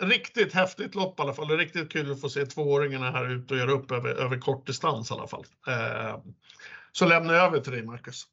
[0.00, 1.48] riktigt häftigt lopp i alla fall.
[1.48, 4.38] Det är riktigt kul att få se tvååringarna här ute och göra upp över, över
[4.38, 5.46] kort distans i alla fall.
[5.66, 6.18] Eh,
[6.92, 8.26] så lämnar jag över till dig, Marcus.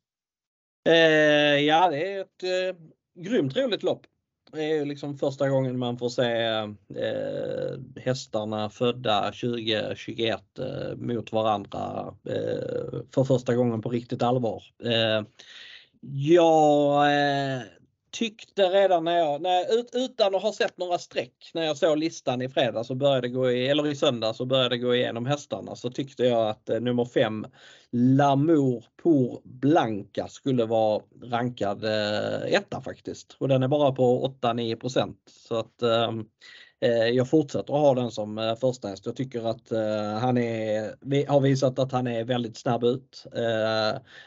[0.85, 2.81] Eh, ja, det är ett eh,
[3.23, 4.05] grymt roligt lopp.
[4.51, 6.43] det är liksom första gången man får se
[7.03, 14.63] eh, hästarna födda 2021 eh, mot varandra eh, för första gången på riktigt allvar.
[14.83, 15.23] Eh,
[16.01, 17.61] jag eh,
[18.11, 21.77] tyckte redan när jag, när jag ut, utan att ha sett några streck, när jag
[21.77, 25.25] såg listan i fredags och började gå i, eller i söndags och började gå igenom
[25.25, 27.45] hästarna så tyckte jag att eh, nummer 5
[27.91, 33.35] Lamour pour Blanca skulle vara rankad eh, etta faktiskt.
[33.39, 36.11] Och den är bara på 8-9% så att Eh,
[36.81, 39.05] Eh, jag fortsätter att ha den som eh, första häst.
[39.05, 43.25] Jag tycker att eh, han är, har visat att han är väldigt snabb ut.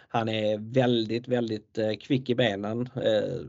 [0.09, 2.88] Han är väldigt, väldigt kvick i benen.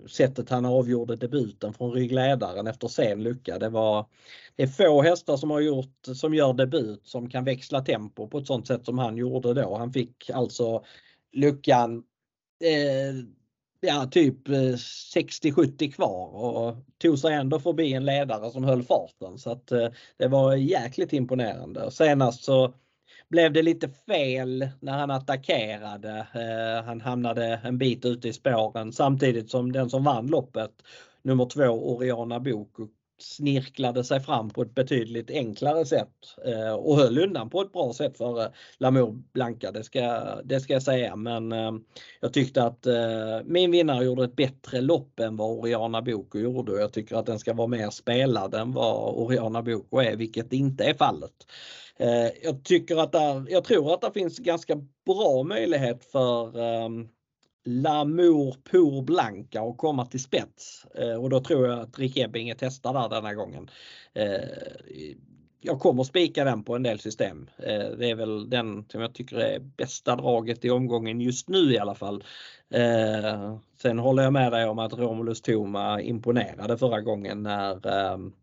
[0.09, 4.05] Sättet han avgjorde debuten från ryggledaren efter sen lucka, det var
[4.55, 8.37] det är få hästar som har gjort, som gör debut som kan växla tempo på
[8.37, 9.77] ett sånt sätt som han gjorde då.
[9.77, 10.83] Han fick alltså
[11.33, 12.03] luckan
[13.83, 19.37] ja, typ eh, 60-70 kvar och tog sig ändå förbi en ledare som höll farten
[19.37, 21.91] så att eh, det var jäkligt imponerande.
[21.91, 22.73] Senast så
[23.29, 26.27] blev det lite fel när han attackerade.
[26.33, 30.71] Eh, han hamnade en bit ute i spåren samtidigt som den som vann loppet,
[31.21, 32.75] nummer två Oriana Bok,
[33.17, 36.13] snirklade sig fram på ett betydligt enklare sätt
[36.45, 38.47] eh, och höll undan på ett bra sätt för eh,
[38.77, 41.15] Lamour Blanca, det ska, det ska jag säga.
[41.15, 41.71] Men eh,
[42.21, 46.71] jag tyckte att eh, min vinnare gjorde ett bättre lopp än vad Oriana Boko gjorde
[46.71, 50.53] och jag tycker att den ska vara mer spelad än vad Oriana Boko är, vilket
[50.53, 51.47] inte är fallet.
[51.97, 56.89] Eh, jag tycker att där, jag tror att det finns ganska bra möjlighet för eh,
[57.65, 60.85] Lamour pour Blanca och komma till spets.
[60.95, 63.69] Eh, och då tror jag att Rick Ebbinge testar där denna gången.
[64.13, 64.41] Eh,
[65.61, 67.49] jag kommer spika den på en del system.
[67.57, 71.73] Eh, det är väl den som jag tycker är bästa draget i omgången just nu
[71.73, 72.23] i alla fall.
[73.81, 78.33] Sen håller jag med dig om att Romulus Toma imponerade förra gången när ehm,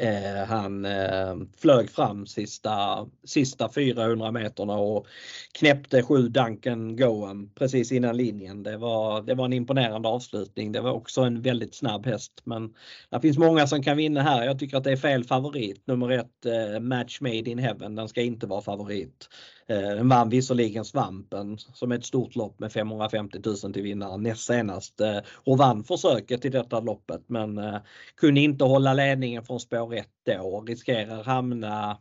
[0.00, 5.06] Eh, han eh, flög fram sista, sista 400 meterna och
[5.52, 8.62] knäppte sju Duncan Goen precis innan linjen.
[8.62, 10.72] Det var, det var en imponerande avslutning.
[10.72, 12.74] Det var också en väldigt snabb häst men
[13.10, 14.44] det finns många som kan vinna här.
[14.44, 15.86] Jag tycker att det är fel favorit.
[15.86, 17.94] Nummer ett eh, Match Made in Heaven.
[17.94, 19.28] Den ska inte vara favorit.
[19.66, 24.46] Den vann visserligen Svampen som är ett stort lopp med 550 000 till vinnaren näst
[24.46, 27.76] senast eh, och vann försöket i detta loppet men eh,
[28.16, 31.98] kunde inte hålla ledningen från spår 1 då och riskerar hamna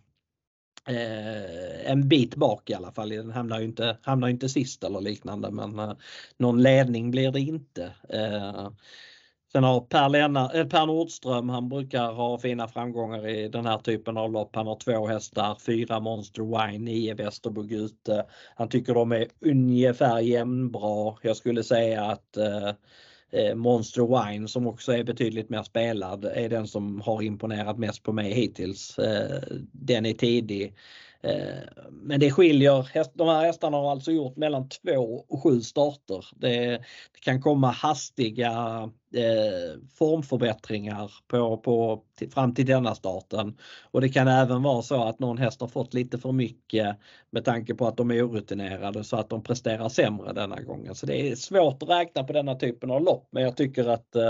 [1.86, 3.10] en bit bak i alla fall.
[3.10, 5.96] Den hamnar ju inte, hamnar inte sist eller liknande men
[6.38, 7.92] någon ledning blir det inte.
[9.56, 13.78] Sen har Per, Lena, äh, per Nordström, han brukar ha fina framgångar i den här
[13.78, 14.56] typen av lopp.
[14.56, 18.26] Han har två hästar, fyra Monster Wine, nio Västerbo Gute.
[18.56, 21.16] Han tycker de är ungefär jämnbra.
[21.22, 22.70] Jag skulle säga att eh,
[23.32, 28.04] eh, Monster Wine som också är betydligt mer spelad är den som har imponerat mest
[28.04, 29.00] på mig hittills.
[29.00, 29.42] Eh,
[29.72, 30.76] den är tidig.
[31.26, 36.26] Eh, men det skiljer, de här hästarna har alltså gjort mellan två och sju starter.
[36.36, 36.68] Det,
[37.14, 38.52] det kan komma hastiga
[39.16, 43.58] eh, formförbättringar på, på, till, fram till denna starten.
[43.92, 46.98] Och det kan även vara så att någon häst har fått lite för mycket
[47.30, 50.96] med tanke på att de är orutinerade så att de presterar sämre denna gången.
[50.96, 54.16] Så det är svårt att räkna på denna typen av lopp men jag tycker att
[54.16, 54.28] eh,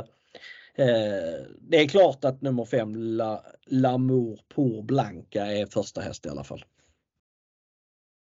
[0.76, 6.30] eh det är klart att nummer 5 La, Lamour pour Blanca är första häst i
[6.30, 6.66] alla fall.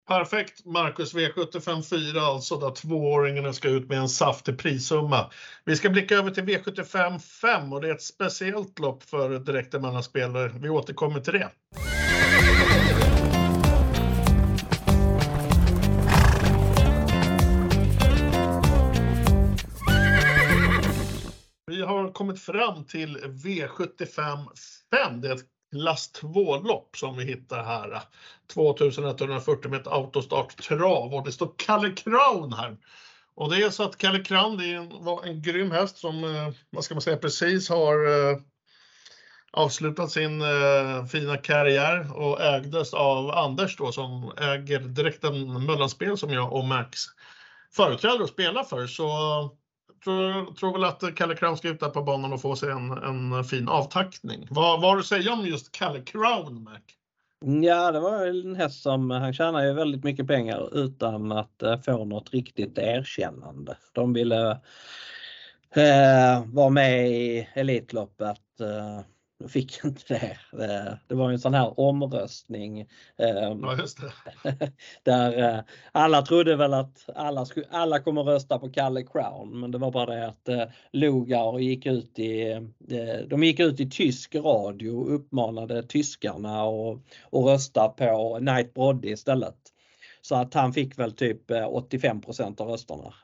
[0.09, 5.31] Perfekt Marcus V75 4 alltså där tvååringarna ska ut med en saftig prissumma.
[5.65, 9.79] Vi ska blicka över till V75 5 och det är ett speciellt lopp för direkta
[9.79, 10.53] mellanspelare.
[10.61, 11.51] Vi återkommer till det.
[21.67, 24.47] Vi har kommit fram till V75
[24.91, 25.21] 5.
[25.21, 28.03] Det är ett klass 2-lopp som vi hittar här.
[28.55, 32.77] 2140 meter autostart trav och det står Kalle Crown här.
[33.35, 36.55] Och det är så att Kalle Crown det en, var en grym häst som, eh,
[36.71, 38.39] vad ska man säga, precis har eh,
[39.53, 46.33] avslutat sin eh, fina karriär och ägdes av Anders då som äger direkten Möllanspel som
[46.33, 47.01] jag och Max
[47.73, 48.87] företräder och spelar för.
[48.87, 49.09] Så
[50.05, 52.91] tror, tror väl att Kalle Crown ska ut där på banan och få sig en,
[52.91, 54.47] en fin avtackning.
[54.51, 56.79] Vad, vad har du att säga om just Kalle Crown, Mac?
[57.63, 61.81] Ja, det var en häst som han tjänar ju väldigt mycket pengar utan att eh,
[61.81, 63.77] få något riktigt erkännande.
[63.93, 64.51] De ville
[65.77, 69.01] eh, vara med i Elitloppet Eh,
[69.47, 70.03] fick inte
[70.51, 70.99] det.
[71.07, 72.81] Det var en sån här omröstning.
[73.17, 73.77] Ehm, ja,
[75.03, 75.61] där eh,
[75.93, 79.91] alla trodde väl att alla, skulle, alla kommer rösta på Kalle Crown, men det var
[79.91, 84.91] bara det att eh, Lugar gick ut i, eh, de gick ut i tysk radio
[84.91, 86.99] och uppmanade tyskarna att,
[87.33, 89.57] rösta på Knight Brodde istället.
[90.29, 92.21] Så att han fick väl typ eh, 85
[92.59, 93.15] av rösterna.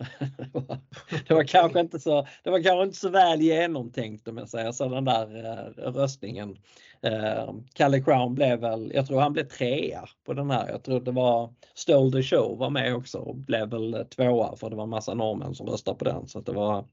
[1.29, 4.73] det var kanske inte så, det var kanske inte så väl genomtänkt om jag säger
[4.73, 6.59] så den där eh, röstningen.
[7.03, 10.69] Calle Kalle Crown blev väl, jag tror han blev trea på den här.
[10.69, 14.71] Jag tror det var Stole the Show var med också och blev väl tvåa för
[14.71, 16.29] det var en massa norrmän som röstade på den.
[16.29, 16.85] Så det var,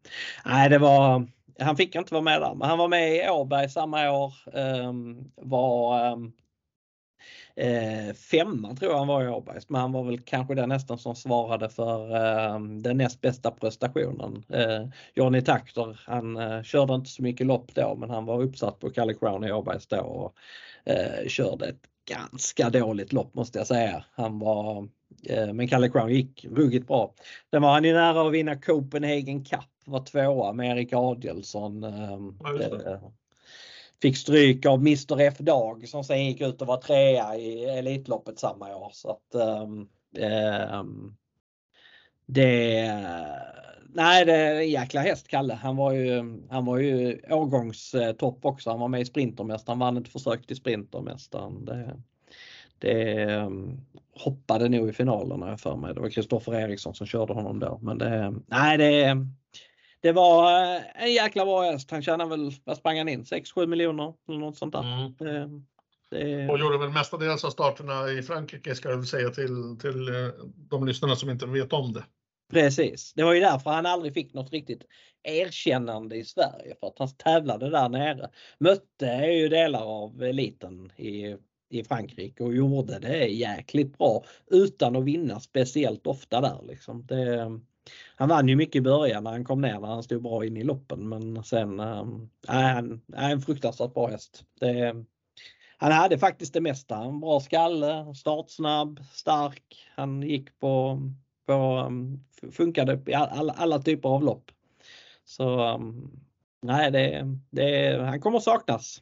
[0.45, 1.28] nej det var,
[1.60, 4.34] han fick inte vara med där, men han var med i Åberg samma år.
[4.54, 6.32] Ehm, var ehm,
[7.56, 10.98] eh, femma tror jag han var i Åbergs, men han var väl kanske den nästan
[10.98, 14.44] som svarade för eh, den näst bästa prestationen.
[14.50, 18.80] Eh, Johnny Takter, han eh, körde inte så mycket lopp då, men han var uppsatt
[18.80, 20.36] på Kalle Crown i Åbergs då och
[20.86, 24.06] eh, körde ett ganska dåligt lopp måste jag säga.
[24.12, 24.88] Han var,
[25.30, 27.14] eh, men Kalle Crown gick ruggigt bra.
[27.52, 31.82] Sen var han ju nära att vinna Copenhagen Cup, var tvåa med Erik Adielsson.
[32.40, 33.12] Ja,
[34.02, 38.40] fick stryk av Mr F Dag som sen gick ut och var trea i Elitloppet
[38.40, 38.90] samma år.
[38.94, 39.90] Så att, um,
[40.80, 41.18] um,
[42.26, 42.94] det,
[43.94, 45.54] nej, det är en jäkla häst Kalle.
[45.54, 48.70] Han var ju, han var ju årgångstopp också.
[48.70, 51.66] Han var med i Sprintermästaren, vann ett försök till Sprintermästaren.
[51.66, 51.96] Det,
[52.80, 53.82] det um,
[54.16, 55.94] hoppade nog i finalerna för mig.
[55.94, 57.80] Det var Kristoffer Eriksson som körde honom då.
[57.82, 59.18] Men det, nej, det,
[60.02, 61.92] det var eh, en jäkla bra häst.
[61.92, 63.24] Han tjänade väl, vad sprang han in?
[63.24, 64.84] 6-7 miljoner eller något sånt där.
[64.84, 65.14] Mm.
[65.20, 65.62] Det,
[66.12, 66.50] det...
[66.50, 70.32] Och gjorde väl mestadels av starterna i Frankrike ska jag väl säga till, till eh,
[70.70, 72.04] de lyssnarna som inte vet om det.
[72.52, 74.84] Precis, det var ju därför han aldrig fick något riktigt
[75.24, 78.30] erkännande i Sverige för att han tävlade där nere.
[78.60, 81.36] Mötte ju delar av eliten i,
[81.70, 86.60] i Frankrike och gjorde det jäkligt bra utan att vinna speciellt ofta där.
[86.68, 87.06] Liksom.
[87.06, 87.60] Det,
[88.15, 90.58] han vann ju mycket i början när han kom ner när han stod bra in
[90.58, 92.06] i loppen men sen äh,
[92.48, 94.46] han är en fruktansvärt bra häst.
[94.60, 94.96] Det,
[95.78, 96.98] han hade faktiskt det mesta.
[96.98, 99.89] En bra skalle, startsnabb, stark.
[99.96, 101.02] Han gick på,
[101.46, 101.54] på
[101.88, 104.52] um, funkade i alla, alla typer av lopp.
[105.26, 106.20] Så um,
[106.62, 109.02] nej, det, det, han kommer saknas.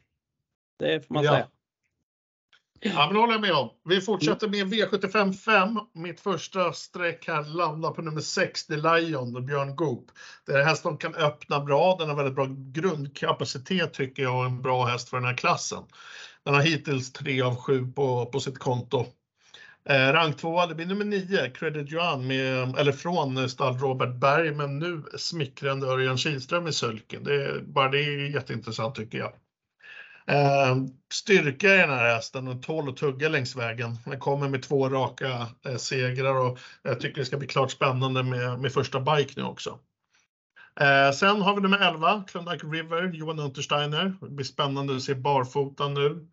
[0.76, 1.32] Det får man ja.
[1.32, 1.48] säga.
[2.82, 3.70] Ja, men det håller jag med om.
[3.84, 5.78] Vi fortsätter med V75 5.
[5.94, 10.10] Mitt första streck här landar på nummer 6, The Lion, Björn Goop.
[10.46, 11.96] Det är en häst som kan öppna bra.
[11.98, 15.82] Den har väldigt bra grundkapacitet tycker jag och en bra häst för den här klassen.
[16.44, 19.06] Den har hittills 3 av 7 på, på sitt konto.
[19.88, 24.54] Eh, rank 2, det blir nummer 9, Credit Johan, med, eller från stall Robert Berg,
[24.54, 27.24] men nu smickrande Örjan Kihlström i sulken.
[27.24, 29.32] Det, bara det är jätteintressant tycker jag.
[30.30, 30.76] Eh,
[31.12, 33.98] styrka i den här hästen och tål att tugga längs vägen.
[34.04, 38.22] Den kommer med två raka eh, segrar och jag tycker det ska bli klart spännande
[38.22, 39.78] med, med första bike nu också.
[40.80, 44.14] Eh, sen har vi nummer 11, Klondike River, Johan Untersteiner.
[44.20, 46.28] Det blir spännande att se barfota nu.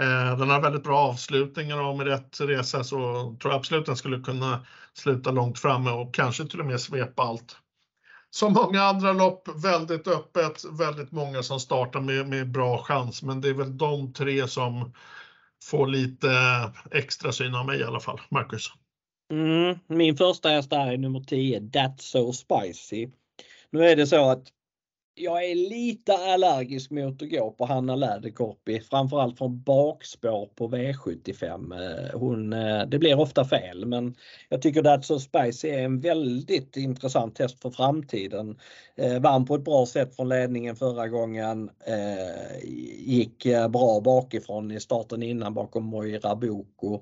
[0.00, 2.96] Eh, den har väldigt bra avslutningar och med rätt resa så
[3.40, 7.22] tror jag absolut den skulle kunna sluta långt framme och kanske till och med svepa
[7.22, 7.56] allt
[8.30, 13.40] som många andra lopp väldigt öppet, väldigt många som startar med, med bra chans, men
[13.40, 14.92] det är väl de tre som
[15.64, 16.30] får lite
[16.90, 18.20] extra syn av mig i alla fall.
[18.28, 18.72] Marcus?
[19.32, 23.08] Mm, min första häst är nummer 10, That's So Spicy.
[23.70, 24.52] Nu är det så att
[25.18, 31.72] jag är lite allergisk mot att gå på Hanna Läderkorpi, framförallt från bakspår på V75.
[31.72, 34.14] Eh, hon, eh, det blir ofta fel men
[34.48, 38.58] jag tycker att So Spice är en väldigt intressant häst för framtiden.
[38.96, 41.70] Eh, vann på ett bra sätt från ledningen förra gången.
[42.96, 47.00] gick bra bakifrån i starten innan bakom Moira Boko.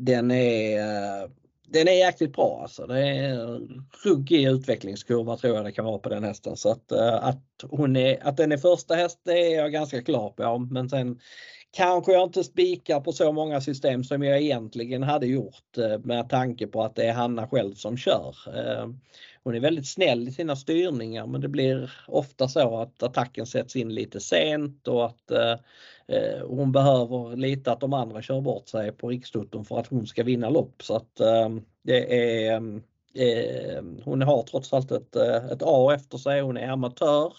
[0.00, 2.86] den är den är jäkligt bra alltså.
[2.86, 6.56] Det är en ruggig utvecklingskurva tror jag det kan vara på den hästen.
[6.56, 10.02] Så att, eh, att, hon är, att den är första häst det är jag ganska
[10.02, 10.58] klar på.
[10.58, 11.20] Men sen
[11.70, 16.28] kanske jag inte spikar på så många system som jag egentligen hade gjort eh, med
[16.28, 18.34] tanke på att det är Hanna själv som kör.
[18.56, 18.88] Eh,
[19.44, 23.76] hon är väldigt snäll i sina styrningar men det blir ofta så att attacken sätts
[23.76, 25.56] in lite sent och att Eh,
[26.06, 30.06] Eh, hon behöver lite att de andra kör bort sig på rikstutton för att hon
[30.06, 30.82] ska vinna lopp.
[30.82, 31.48] Så att eh,
[31.82, 32.56] det är,
[33.14, 36.40] eh, hon har trots allt ett, eh, ett A efter sig.
[36.40, 37.32] Hon är amatör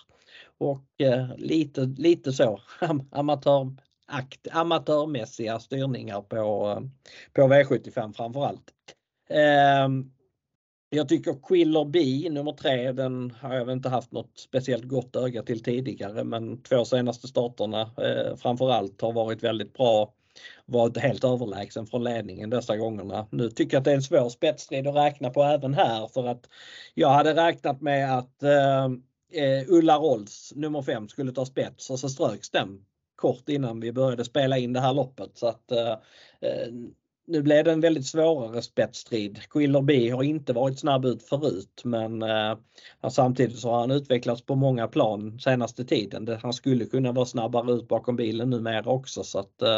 [0.57, 2.59] och eh, lite, lite så
[3.11, 3.75] amatör,
[4.07, 6.81] akt, amatörmässiga styrningar på,
[7.33, 8.71] på V75 framförallt.
[9.29, 10.11] Ehm,
[10.95, 15.43] jag tycker Quiller B nummer tre, den har jag inte haft något speciellt gott öga
[15.43, 20.13] till tidigare men två senaste starterna eh, framförallt har varit väldigt bra.
[20.65, 23.27] Varit helt överlägsen från ledningen dessa gångerna.
[23.31, 26.27] Nu tycker jag att det är en svår spetsstrid att räkna på även här för
[26.27, 26.49] att
[26.93, 28.85] jag hade räknat med att eh,
[29.31, 32.85] eh Ulla Rolls nummer fem skulle ta spets och så ströks den
[33.15, 35.31] kort innan vi började spela in det här loppet.
[35.33, 35.91] Så att, eh,
[36.41, 36.67] eh
[37.27, 39.39] nu blev det en väldigt svårare spetsstrid.
[39.49, 42.57] Quiller B har inte varit snabb ut förut men eh,
[43.09, 46.39] samtidigt så har han utvecklats på många plan senaste tiden.
[46.41, 49.77] Han skulle kunna vara snabbare ut bakom bilen numera också så att eh,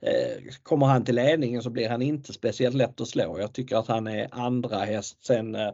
[0.00, 3.40] eh, kommer han till ledningen så blir han inte speciellt lätt att slå.
[3.40, 5.24] Jag tycker att han är andra häst.
[5.24, 5.70] Sen eh,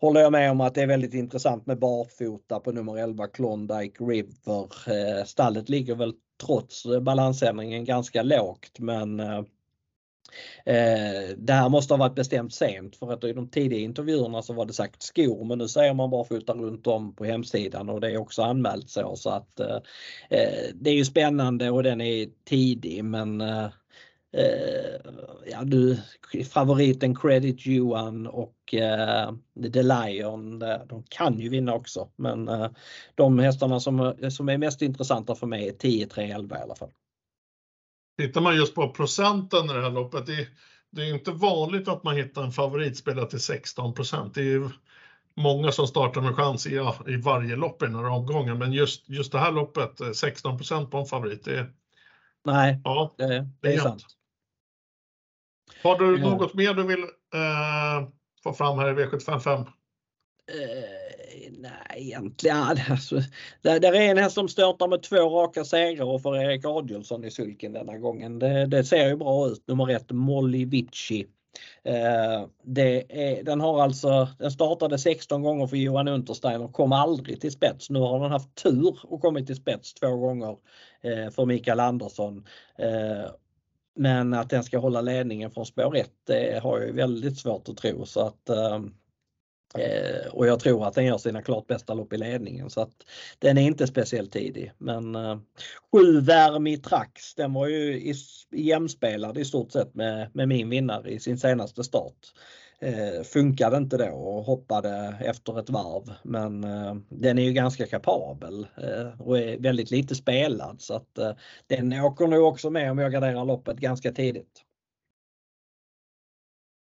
[0.00, 4.04] håller jag med om att det är väldigt intressant med barfota på nummer 11 Klondike
[4.04, 4.68] River.
[4.88, 6.14] Eh, stallet ligger väl
[6.46, 9.42] trots balansändringen ganska lågt men eh,
[10.64, 14.52] eh, det här måste ha varit bestämt sent för att i de tidiga intervjuerna så
[14.52, 18.00] var det sagt skor men nu säger man bara fota runt om på hemsidan och
[18.00, 19.76] det är också anmält så så att eh,
[20.30, 23.64] eh det är ju spännande och den är tidig men eh,
[24.32, 25.00] eh
[25.50, 25.98] ja, du,
[26.50, 29.32] favoriten Credit Johan och eh,
[29.72, 30.58] The Lion,
[30.88, 32.08] de kan ju vinna också.
[32.16, 32.70] Men eh,
[33.14, 36.74] de hästarna som, som är mest intressanta för mig är 10, 3, 11 i alla
[36.74, 36.90] fall.
[38.16, 40.48] Tittar man just på procenten i det här loppet, det,
[40.90, 44.34] det är inte vanligt att man hittar en favoritspelare till 16 procent.
[44.34, 44.68] Det är ju
[45.34, 48.72] många som startar med chans i, ja, i varje lopp i den här omgången, men
[48.72, 51.72] just, just det här loppet, 16 procent på en favorit, det är...
[52.44, 54.04] Nej, ja, det, det, det är, sant.
[55.82, 56.30] Har du ja.
[56.30, 57.02] något mer du vill
[57.34, 58.08] eh,
[58.42, 59.66] få fram här i V755?
[60.48, 62.56] Eh, nej, egentligen.
[62.90, 63.20] Alltså,
[63.62, 67.24] där, där är en häst som startar med två raka segrar och för Erik Adielsson
[67.24, 68.38] i sulken denna gången.
[68.38, 69.68] Det, det ser ju bra ut.
[69.68, 71.26] Nummer ett Molly Vici.
[71.84, 76.92] Eh, det är, den har alltså, den startade 16 gånger för Johan Unterstein och kom
[76.92, 77.90] aldrig till spets.
[77.90, 80.56] Nu har den haft tur och kommit till spets två gånger
[81.00, 82.46] eh, för Mikael Andersson.
[82.78, 83.30] Eh,
[83.96, 87.76] men att den ska hålla ledningen från spår 1 det har jag väldigt svårt att
[87.76, 88.94] tro så att ehm,
[89.78, 92.94] eh, och jag tror att den gör sina klart bästa lopp i ledningen så att
[93.38, 94.72] den är inte speciellt tidig.
[94.78, 95.38] Men eh,
[95.92, 98.14] 7 Vermi Trax, den var ju i,
[98.52, 102.32] jämspelad i stort sett med, med min vinnare i sin senaste start.
[102.80, 107.86] Eh, funkade inte då och hoppade efter ett varv men eh, den är ju ganska
[107.86, 111.32] kapabel eh, och är väldigt lite spelad så att eh,
[111.66, 114.62] den åker nog också med om jag garderar loppet ganska tidigt.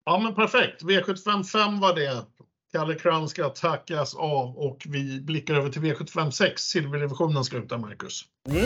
[0.05, 2.25] Ja men perfekt, V75 5 var det.
[2.75, 6.61] Kalle Crown ska tackas av och vi blickar över till V75 6.
[6.61, 8.23] Silverdivisionen ska ut där, Marcus.
[8.49, 8.65] Mm.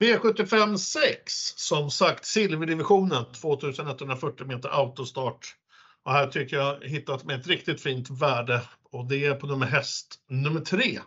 [0.00, 5.56] V75 6, som sagt silverdivisionen 2140 meter autostart.
[6.04, 8.62] Och här tycker jag hittat med ett riktigt fint värde
[8.92, 11.00] och det är på nummer häst nummer 3.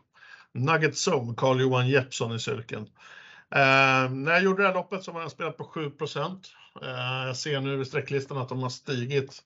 [0.55, 2.87] Nugget Zone, Carl-Johan Jeppsson i cirkeln.
[3.55, 6.89] Eh, när jag gjorde det här loppet så var den spelat på 7 eh,
[7.25, 9.43] Jag ser nu i sträcklistan att de har stigit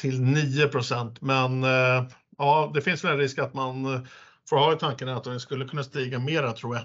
[0.00, 4.00] till 9% men eh, ja, det finns väl en risk att man eh,
[4.48, 6.84] får ha i tanken att den skulle kunna stiga mera tror jag.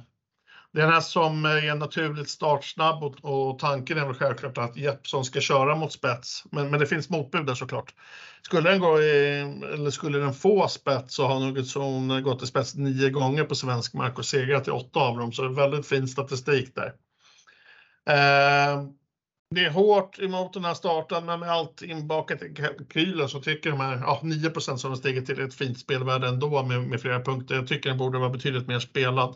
[0.74, 4.78] Det är den här som är naturligt startsnabb och, och tanken är väl självklart att
[4.78, 6.44] Jeppsson ska köra mot spets.
[6.52, 7.94] Men, men det finns motbud där såklart.
[8.42, 9.40] Skulle den gå i,
[9.74, 13.94] eller skulle den få spets så har Nuggetson gått i spets nio gånger på svensk
[13.94, 15.32] mark och segrat i åtta av dem.
[15.32, 16.94] Så det är väldigt fin statistik där.
[18.10, 18.84] Eh,
[19.56, 23.70] det är hårt emot den här starten, men med allt inbakat i kalkylen så tycker
[23.70, 27.22] de här ja, 9 som har stigit till ett fint spelvärde ändå med, med flera
[27.22, 27.56] punkter.
[27.56, 29.36] Jag tycker den borde vara betydligt mer spelad.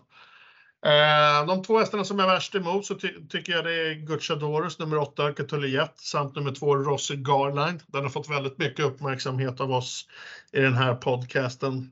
[0.86, 4.80] Eh, de två hästarna som är värst emot så ty tycker jag det är Gucciadorus
[4.80, 7.80] nummer 8, Catulliet, samt nummer 2 Rossi Garline.
[7.88, 10.08] Den har fått väldigt mycket uppmärksamhet av oss
[10.52, 11.92] i den här podcasten.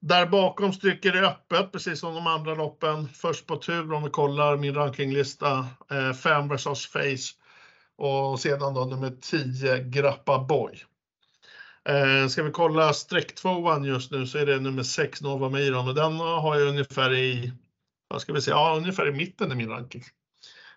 [0.00, 3.08] Där bakom stryker det öppet, precis som de andra loppen.
[3.08, 6.86] Först på tur om vi kollar min rankinglista, eh, 5 vs.
[6.86, 7.34] Face
[7.96, 10.84] och sedan då nummer 10 Grappa Boy.
[11.88, 15.94] Eh, ska vi kolla strecktvåan just nu så är det nummer 6 Nova Miron och
[15.94, 17.52] den har jag ungefär i
[18.12, 20.02] vad ska vi säga, ja, ungefär i mitten i min ranking.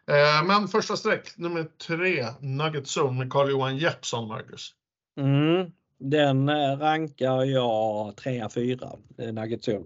[0.08, 4.72] Eh, men första streck, nummer tre, Nugget Zone med Carl-Johan Jeppsson, Marcus.
[5.20, 9.86] Mm, den eh, rankar jag 3-4, eh, Nugget Zone.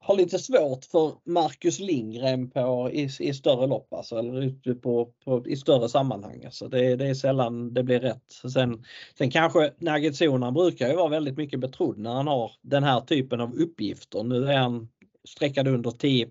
[0.00, 5.12] Har lite svårt för Marcus Lindgren på, i, i större lopp, alltså, eller ute på,
[5.24, 6.44] på, i större sammanhang.
[6.44, 8.32] Alltså det, det är sällan det blir rätt.
[8.52, 8.84] Sen,
[9.18, 13.00] sen kanske Nugget Zone, brukar ju vara väldigt mycket betrodd när han har den här
[13.00, 14.22] typen av uppgifter.
[14.22, 14.88] Nu är han
[15.28, 16.30] sträckade under 10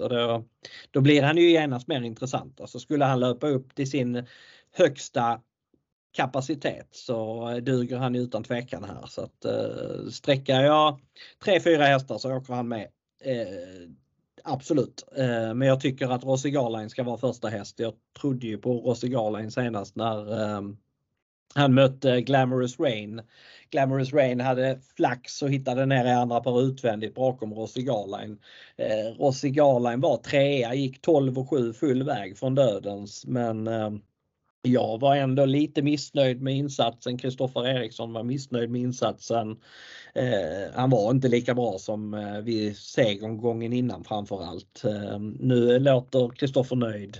[0.00, 0.44] och då,
[0.90, 2.60] då blir han ju genast mer intressant.
[2.60, 4.26] Alltså skulle han löpa upp till sin
[4.72, 5.40] högsta
[6.12, 9.06] kapacitet så duger han utan tvekan här.
[9.06, 11.00] Så att eh, sträckar jag
[11.44, 12.88] 3-4 hästar så åker han med.
[13.24, 13.88] Eh,
[14.44, 17.78] absolut, eh, men jag tycker att Rossi Garline ska vara första häst.
[17.78, 20.62] Jag trodde ju på Rossi Garline senast när eh,
[21.54, 23.22] han mötte Glamorous Rain.
[23.74, 28.38] Glamorous Rain hade flax och hittade ner i andra par utvändigt bakom Rossi Garline.
[28.76, 33.90] Eh, Rossi Garline var trea, gick 12 och 7 full väg från dödens men eh,
[34.62, 37.18] jag var ändå lite missnöjd med insatsen.
[37.18, 39.56] Kristoffer Eriksson var missnöjd med insatsen.
[40.14, 44.84] Eh, han var inte lika bra som eh, vid segeromgången innan framförallt.
[44.84, 47.18] Eh, nu låter Kristoffer nöjd.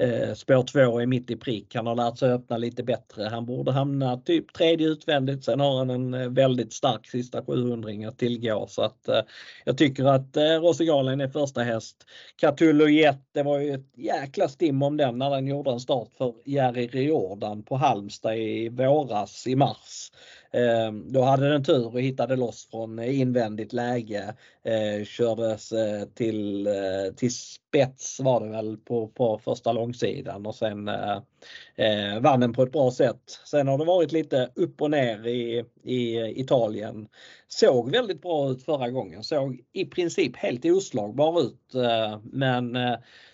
[0.00, 1.74] Eh, spår 2 är mitt i prick.
[1.74, 3.28] Han har lärt sig öppna lite bättre.
[3.28, 5.44] Han borde hamna typ tredje utvändigt.
[5.44, 9.20] Sen har han en eh, väldigt stark sista 700 att tillgå så att eh,
[9.64, 12.06] jag tycker att eh, Rosigalen är första häst.
[12.36, 16.08] Catullo Jet, det var ju ett jäkla stim om den när den gjorde en start
[16.18, 20.12] för Jerry Riordan på Halmstad i våras i mars.
[20.52, 24.34] Ehm, då hade den tur och hittade loss från eh, invändigt läge.
[24.62, 30.54] Eh, kördes eh, till, eh, till spets var det väl på, på första långsidan och
[30.54, 31.18] sen eh,
[31.76, 33.40] eh, vann den på ett bra sätt.
[33.44, 37.08] Sen har det varit lite upp och ner i, i eh, Italien.
[37.48, 41.74] Såg väldigt bra ut förra gången, såg i princip helt oslagbar ut
[42.22, 42.76] men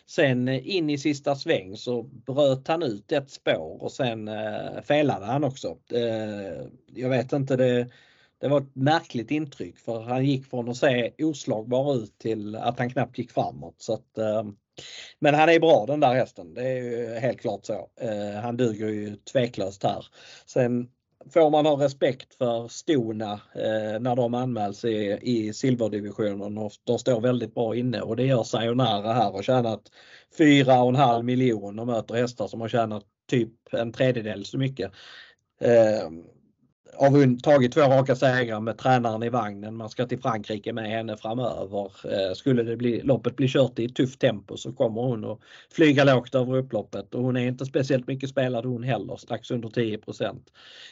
[0.06, 4.82] Sen eh, in i sista sväng så bröt han ut ett spår och sen eh,
[4.82, 5.78] felade han också.
[5.92, 7.88] Eh, jag vet inte, det,
[8.40, 12.78] det var ett märkligt intryck för han gick från att se oslagbar ut till att
[12.78, 13.74] han knappt gick framåt.
[13.78, 14.44] Så att, eh,
[15.18, 17.88] men han är bra den där hästen, det är ju helt klart så.
[18.00, 20.06] Eh, han duger ju tveklöst här.
[20.46, 20.88] Sen
[21.32, 26.98] får man ha respekt för stona eh, när de anmäls i, i silverdivisionen och de
[26.98, 29.90] står väldigt bra inne och det gör Sayonara här och tjänat
[30.38, 34.92] 4,5 miljoner och möter hästar som har tjänat typ en tredjedel så mycket.
[35.60, 36.10] Eh,
[36.98, 39.76] har tagit två raka segrar med tränaren i vagnen.
[39.76, 41.90] Man ska till Frankrike med henne framöver.
[42.04, 45.38] Eh, skulle det bli, loppet bli kört i ett tufft tempo så kommer hon att
[45.72, 49.68] flyga lågt över upploppet och hon är inte speciellt mycket spelad hon heller, strax under
[49.68, 49.98] 10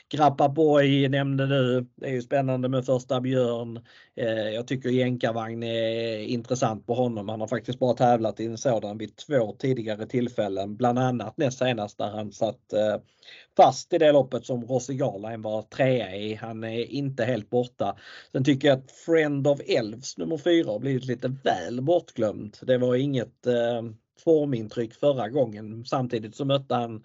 [0.09, 1.87] Grappa Boy nämnde du.
[1.97, 3.81] Det är ju spännande med första Björn.
[4.17, 7.29] Eh, jag tycker jänkarvagn är intressant på honom.
[7.29, 11.59] Han har faktiskt bara tävlat i en sådan vid två tidigare tillfällen, bland annat näst
[11.59, 12.97] senast där han satt eh,
[13.57, 16.35] fast i det loppet som Rossi Garline var trea i.
[16.35, 17.97] Han är inte helt borta.
[18.33, 22.57] Sen tycker jag att Friend of Elves nummer fyra har blivit lite väl bortglömd.
[22.63, 23.83] Det var inget eh,
[24.25, 25.85] formintryck förra gången.
[25.85, 27.05] Samtidigt så mötte han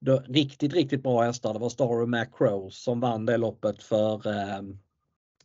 [0.00, 1.52] då, riktigt, riktigt bra hästar.
[1.52, 4.62] Det var Star of Macro som vann det loppet för eh,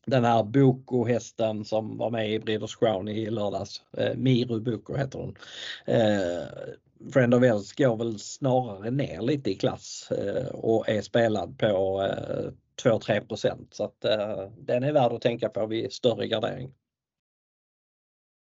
[0.05, 3.81] den här Boko-hästen som var med i Breeders Crown i lördags.
[3.97, 5.35] Eh, Miru Boko heter hon.
[5.85, 6.47] Eh,
[7.11, 12.01] Friend of Els går väl snarare ner lite i klass eh, och är spelad på
[12.83, 16.73] 2-3% så att eh, den är värd att tänka på vid större gardering.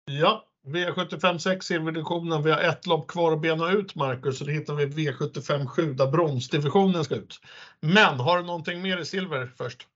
[0.04, 2.42] Ja, V75 6 silverdivisionen.
[2.42, 5.94] Vi har ett lopp kvar att bena ut Marcus, så det hittar vi V75 7
[5.94, 7.40] där bronsdivisionen ska ut.
[7.80, 9.88] Men har du någonting mer i silver först?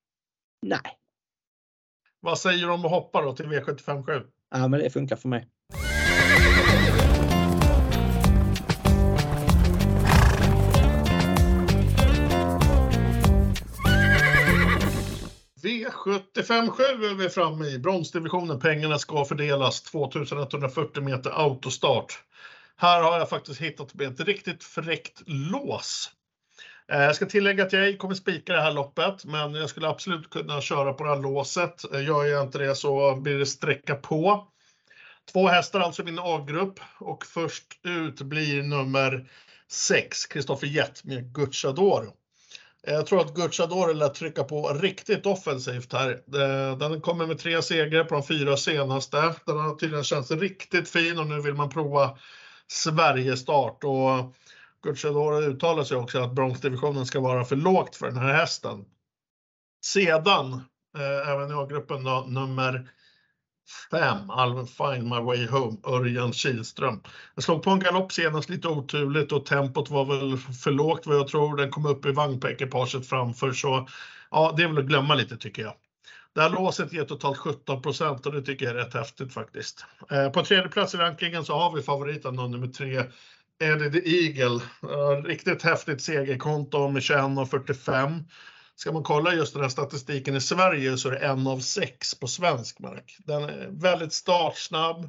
[0.63, 0.81] Nej.
[2.21, 4.27] Vad säger du om att hoppa då till V75 7?
[4.51, 5.49] Ja, men det funkar för mig.
[16.09, 16.81] 75-7
[17.11, 17.79] är vi framme i.
[17.79, 18.61] Bronsdivisionen.
[18.61, 22.23] Pengarna ska fördelas 2140 meter autostart.
[22.77, 26.11] Här har jag faktiskt hittat med ett riktigt fräckt lås.
[26.93, 30.31] Eh, jag ska tillägga att jag kommer spika det här loppet, men jag skulle absolut
[30.31, 31.95] kunna köra på det här låset.
[31.95, 34.49] Eh, gör jag inte det så blir det sträcka på.
[35.33, 39.31] Två hästar alltså i min A-grupp och först ut blir nummer
[39.71, 42.18] 6, Kristoffer Jett med Gucciadoro.
[42.91, 46.11] Jag tror att Gucciadoro lär trycka på riktigt offensivt här.
[46.11, 49.35] Eh, den kommer med tre segrar på de fyra senaste.
[49.45, 52.19] Den har tydligen känts riktigt fin och nu vill man prova
[52.67, 53.85] Sverigestart.
[53.85, 54.35] Och
[54.83, 58.85] Gucciadoro uttalar sig också att bronsdivisionen ska vara för lågt för den här hästen.
[59.85, 60.53] Sedan,
[60.99, 62.91] eh, även i A-gruppen då, nummer
[63.91, 67.03] 5, I'll find my way home, Örjan Kihlström.
[67.35, 71.17] Jag slog på en galopp senast lite oturligt och tempot var väl för lågt vad
[71.17, 71.57] jag tror.
[71.57, 72.41] Den kom upp i vagn
[73.09, 73.89] framför så
[74.31, 75.75] ja, det är väl att glömma lite tycker jag.
[76.35, 77.83] Det här låset ger totalt 17
[78.25, 79.85] och det tycker jag är rätt häftigt faktiskt.
[80.11, 83.03] Eh, på tredje plats i rankingen så har vi favoriten då, nummer tre,
[83.61, 84.61] Eddie the Eagle.
[84.83, 88.25] Eh, riktigt häftigt segerkonto med 21,45
[88.79, 92.15] ska man kolla just den här statistiken i Sverige så är det en av sex
[92.15, 93.17] på svensk mark.
[93.19, 95.05] Den är väldigt startsnabb.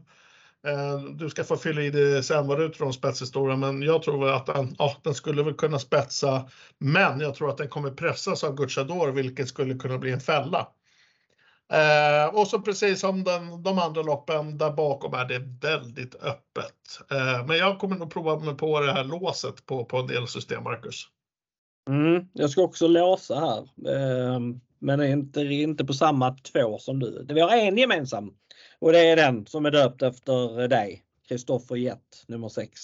[0.68, 4.04] Eh, du ska få fylla i det sen vad du tror om spetshistorien, men jag
[4.04, 6.50] tror att den, ja, den skulle väl kunna spetsa.
[6.78, 10.68] Men jag tror att den kommer pressas av Gucciador, vilket skulle kunna bli en fälla.
[11.74, 17.12] Eh, och så precis som den, de andra loppen där bakom är det väldigt öppet.
[17.12, 20.28] Eh, men jag kommer nog prova mig på det här låset på, på en del
[20.28, 21.08] system, Marcus.
[21.90, 23.70] Mm, jag ska också låsa här,
[24.36, 27.26] ehm, men inte, inte på samma två som du.
[27.30, 28.34] Vi har en gemensam
[28.80, 32.82] och det är den som är döpt efter dig, Kristoffer Jett, nummer 6.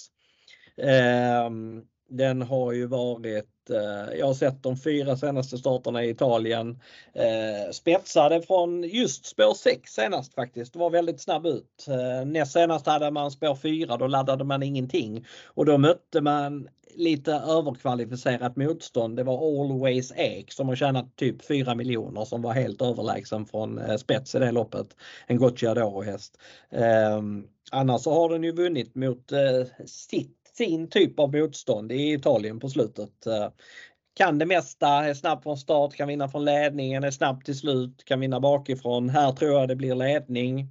[2.10, 6.80] Den har ju varit Eh, jag har sett de fyra senaste starterna i Italien.
[7.14, 10.74] Eh, spetsade från just spår 6 senast faktiskt.
[10.74, 11.86] Det var väldigt snabb ut.
[11.88, 15.26] Eh, näst senast hade man spår 4, då laddade man ingenting.
[15.46, 19.18] Och då mötte man lite överkvalificerat motstånd.
[19.18, 23.80] Det var Always Ek som har tjänat typ 4 miljoner som var helt överlägsen från
[23.80, 24.88] eh, spets i det loppet.
[25.28, 26.38] En Gocciadoro häst.
[26.70, 32.14] Ehm, annars så har den ju vunnit mot eh, sitt sin typ av motstånd i
[32.14, 33.26] Italien på slutet.
[33.28, 33.50] Eh,
[34.14, 38.06] kan det mesta, är snabb från start, kan vinna från ledningen, är snabb till slut,
[38.06, 39.10] kan vinna bakifrån.
[39.10, 40.70] Här tror jag det blir ledning.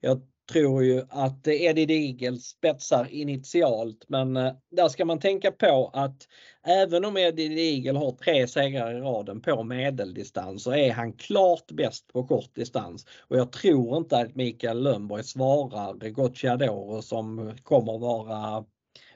[0.00, 0.20] Jag
[0.52, 6.28] tror ju att Eddie Diegel spetsar initialt men eh, där ska man tänka på att
[6.66, 11.70] även om Eddie Diegel har tre segrar i raden på medeldistans så är han klart
[11.72, 13.06] bäst på kort distans.
[13.20, 18.64] Och jag tror inte att Mikael Lönnborg svarar Gocciadoro som kommer vara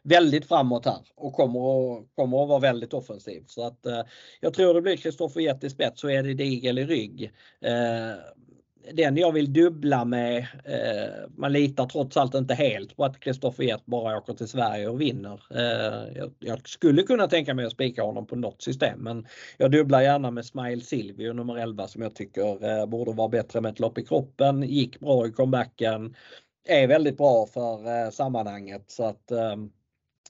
[0.03, 3.44] väldigt framåt här och kommer att, kommer att vara väldigt offensiv.
[3.46, 4.03] Så att eh,
[4.40, 7.32] jag tror det blir Kristoffer Jett i spets så är det Digel i rygg.
[7.61, 8.14] Eh,
[8.92, 13.64] den jag vill dubbla med, eh, man litar trots allt inte helt på att Kristoffer
[13.64, 15.42] Jett bara åker till Sverige och vinner.
[15.51, 19.26] Eh, jag, jag, skulle kunna tänka mig att spika honom på något system men
[19.57, 23.61] jag dubblar gärna med Smile Silvio nummer 11 som jag tycker eh, borde vara bättre
[23.61, 26.14] med ett lopp i kroppen, gick bra i comebacken,
[26.68, 29.70] är väldigt bra för eh, sammanhanget så att ehm,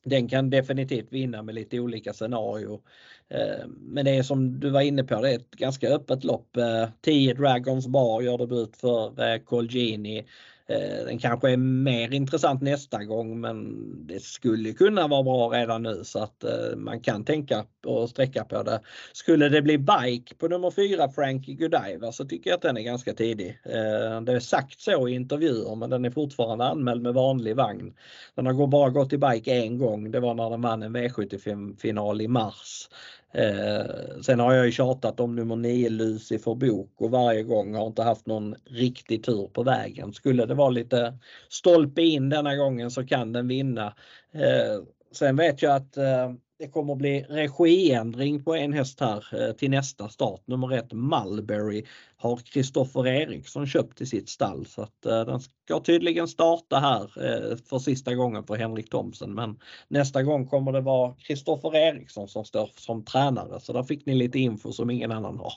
[0.05, 2.83] den kan definitivt vinna med lite olika scenario.
[3.29, 6.57] Eh, men det är som du var inne på, det är ett ganska öppet lopp.
[6.57, 10.27] Eh, 10 Dragons Bar gör debut för eh, Colgini.
[10.71, 15.83] Eh, den kanske är mer intressant nästa gång men det skulle kunna vara bra redan
[15.83, 18.81] nu så att eh, man kan tänka och sträcka på det.
[19.13, 22.83] Skulle det bli bike på nummer 4 Frankie Godiva så tycker jag att den är
[22.83, 23.49] ganska tidig.
[23.65, 27.95] Eh, det är sagt så i intervjuer men den är fortfarande anmäld med vanlig vagn.
[28.35, 30.11] Den har bara gått i bike en gång.
[30.11, 32.89] Det var när den vann en V75-final i mars.
[33.33, 37.87] Eh, sen har jag ju tjatat om nummer 9 Lucifer Bok och varje gång har
[37.87, 40.13] inte haft någon riktig tur på vägen.
[40.13, 41.19] Skulle det vara lite
[41.49, 43.95] stolpe in denna gången så kan den vinna.
[44.33, 49.25] Eh, sen vet jag att eh, det kommer att bli regiändring på en häst här
[49.33, 50.41] eh, till nästa start.
[50.45, 51.85] Nummer ett Mulberry
[52.17, 57.03] har Kristoffer Eriksson köpt till sitt stall så att eh, den ska tydligen starta här
[57.03, 59.35] eh, för sista gången för Henrik Thomsen.
[59.35, 59.59] Men
[59.89, 64.15] nästa gång kommer det vara Kristoffer Eriksson som står som tränare så där fick ni
[64.15, 65.53] lite info som ingen annan har.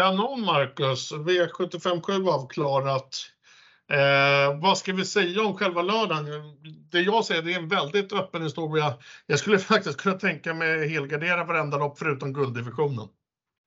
[0.00, 1.12] Kanon Marcus!
[1.12, 3.16] V757 avklarat.
[3.90, 6.24] Eh, vad ska vi säga om själva lördagen?
[6.90, 8.94] Det jag säger det är en väldigt öppen historia.
[9.26, 13.08] Jag skulle faktiskt kunna tänka mig helgardera varenda lopp förutom gulddivisionen.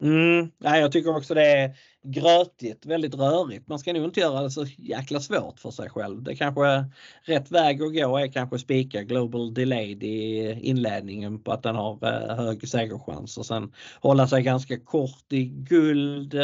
[0.04, 3.68] Mm, nej, jag tycker också det är grötigt, väldigt rörigt.
[3.68, 6.24] Man ska nog inte göra det så jäkla svårt för sig själv.
[6.24, 6.86] Det kanske är
[7.24, 12.00] rätt väg att gå är kanske spika Global Delayed i inledningen på att den har
[12.04, 16.36] eh, hög segerchans och sen hålla sig ganska kort i guld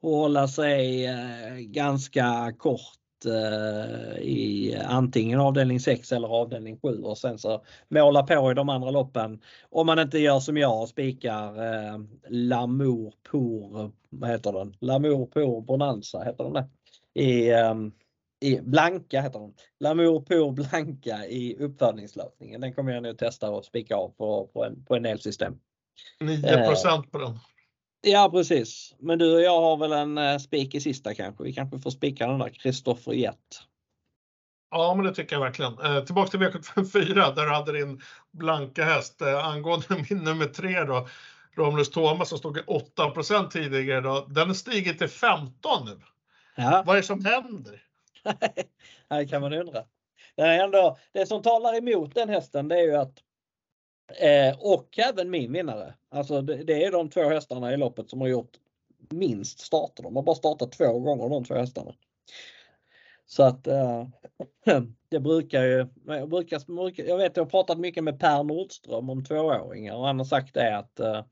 [0.00, 7.18] och hålla sig eh, ganska kort Eh, i antingen avdelning 6 eller avdelning 7 och
[7.18, 9.40] sen så måla på i de andra loppen.
[9.70, 14.76] Om man inte gör som jag och spikar eh, Lamour pour, vad heter den?
[14.80, 16.68] Lamour pour Bonanza heter den det?
[17.22, 17.74] I, eh,
[18.40, 19.54] i Blanka heter den.
[19.80, 22.60] Lamour pour Blanka i uppfödningslösningen.
[22.60, 25.58] Den kommer jag nu testa och spika av på, på, en, på en elsystem.
[26.20, 27.38] 9 eh, på den.
[28.02, 28.94] Ja precis.
[28.98, 31.44] Men du och jag har väl en eh, spik i sista kanske.
[31.44, 33.62] Vi kanske får spika den där Kristoffer Jett.
[34.70, 35.78] Ja, men det tycker jag verkligen.
[35.78, 38.00] Eh, tillbaks till V754 där du hade din
[38.30, 39.22] blanka häst.
[39.22, 41.08] Eh, angående min nummer tre då,
[41.56, 44.26] Romulus Thomas som stod i 8% tidigare då.
[44.28, 46.00] Den har stigit till 15 nu.
[46.54, 46.82] Ja.
[46.86, 47.82] Vad är det som händer?
[49.08, 49.84] det kan man undra.
[50.36, 53.18] Det, är ändå, det som talar emot den hästen det är ju att
[54.08, 55.94] Eh, och även min vinnare.
[56.08, 58.56] Alltså det, det, är de två hästarna i loppet som har gjort
[59.10, 60.02] minst starter.
[60.02, 61.94] De har bara startat två gånger de två hästarna.
[63.26, 64.06] Så att eh,
[65.08, 66.62] det brukar ju, jag, brukar,
[66.96, 70.54] jag vet jag har pratat mycket med Per Nordström om tvååringar och han har sagt
[70.54, 71.24] det att eh,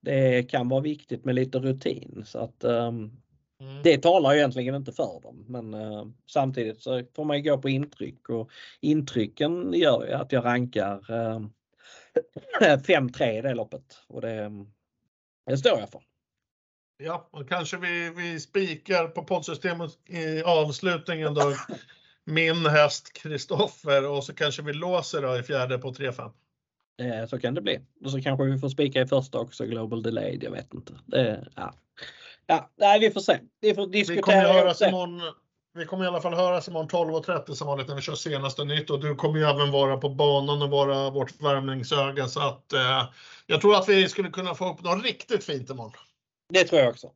[0.00, 3.24] Det kan vara viktigt med lite rutin så att um,
[3.60, 3.82] Mm.
[3.82, 5.44] det talar ju egentligen inte för dem.
[5.48, 8.50] Men uh, samtidigt så får man ju gå på intryck och
[8.80, 11.46] intrycken gör ju att jag rankar uh,
[12.60, 14.50] 5-3 i det loppet och det,
[15.46, 16.02] det står jag för.
[16.96, 21.54] Ja, och kanske vi, vi spikar på poddsystemet i avslutningen då.
[22.26, 26.32] Min häst Kristoffer och så kanske vi låser då i fjärde på 3-5.
[27.02, 27.80] Eh, så kan det bli.
[28.04, 30.92] Och så kanske vi får spika i första också, Global Delayed, jag vet inte.
[31.06, 31.74] Det, ja.
[32.46, 33.38] Ja, nej, vi får se.
[33.60, 34.22] Vi får Vi diskutera.
[34.22, 35.20] kommer, och höras imorgon,
[35.74, 38.90] vi kommer i alla fall höras imorgon 12.30 som vanligt när vi kör senaste nytt
[38.90, 43.08] och du kommer ju även vara på banan och vara vårt värmningsöga så att eh,
[43.46, 45.92] jag tror att vi skulle kunna få upp något riktigt fint imorgon.
[46.48, 47.10] Det tror jag också.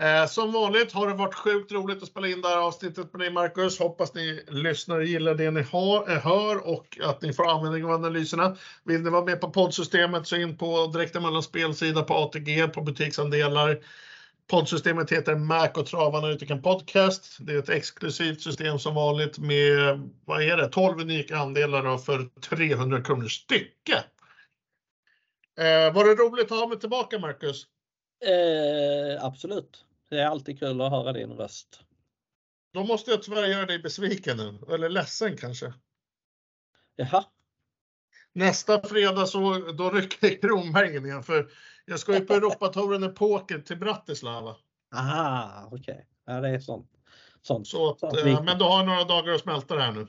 [0.00, 3.20] Eh, som vanligt har det varit sjukt roligt att spela in det här avsnittet med
[3.20, 3.78] dig Marcus.
[3.78, 7.84] Hoppas ni lyssnar och gillar det ni har, eh, hör och att ni får användning
[7.84, 8.56] av analyserna.
[8.84, 13.78] Vill ni vara med på poddsystemet så in på mellan spelsida på ATG på butiksandelar.
[14.48, 17.36] Poddsystemet heter Mac och Travanalytiken Podcast.
[17.40, 22.40] Det är ett exklusivt system som vanligt med, vad är det, 12 unika andelar för
[22.40, 24.04] 300 kronor stycke.
[25.58, 27.66] Eh, var det roligt att ha mig tillbaka Marcus?
[28.24, 29.84] Eh, absolut.
[30.10, 31.80] Det är alltid kul att höra din röst.
[32.72, 35.72] Då måste jag tyvärr göra dig besviken nu, eller ledsen kanske.
[36.96, 37.24] Jaha.
[38.32, 41.50] Nästa fredag så då rycker Kronberg in igen för
[41.86, 44.56] jag ska ju på Europatouren i poker till Bratislava.
[44.94, 45.78] Aha, okej.
[45.80, 46.04] Okay.
[46.26, 46.90] Ja, det är sånt.
[47.42, 47.66] sånt.
[47.66, 50.06] Så att, sånt eh, men du har några dagar att smälta det här nu.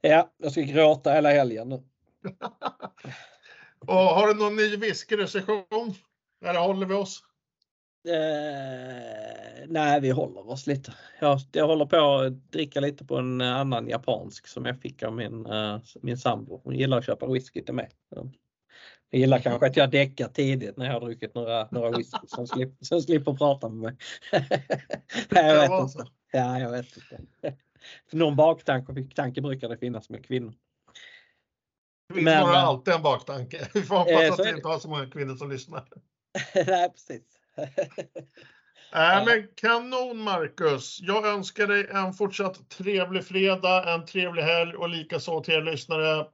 [0.00, 1.82] Ja, jag ska gråta hela helgen nu.
[3.86, 5.94] Och har du någon ny whiskyrecension?
[6.44, 7.22] Eller håller vi oss?
[8.08, 10.94] Eh, nej, vi håller oss lite.
[11.20, 15.12] Jag, jag håller på att dricka lite på en annan japansk som jag fick av
[15.12, 16.60] min, eh, min sambo.
[16.64, 17.90] Hon gillar att köpa whisky till mig.
[19.14, 22.46] Jag gillar kanske att jag däckar tidigt när jag har druckit några, några whisky som,
[22.46, 23.96] slip, som slipper prata med mig.
[25.28, 26.10] nej, jag vet inte.
[26.32, 27.18] Ja, jag vet inte.
[28.10, 30.54] För någon baktanke tanke brukar det finnas med kvinnor.
[32.08, 33.68] Det finns Men, nog eh, alltid en baktanke.
[33.74, 35.84] Vi får hoppas eh, att så vi inte har så många kvinnor som lyssnar.
[36.54, 37.22] nej, precis.
[38.94, 41.00] Äh, men kanon Marcus!
[41.00, 46.26] Jag önskar dig en fortsatt trevlig fredag, en trevlig helg och likaså till er lyssnare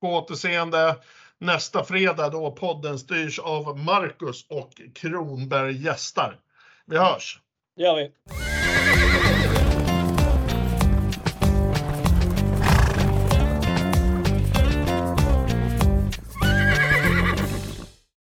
[0.00, 0.96] på återseende
[1.40, 6.40] nästa fredag då podden styrs av Marcus och Kronberg gästar.
[6.86, 7.40] Vi hörs!
[7.76, 8.12] Det gör vi.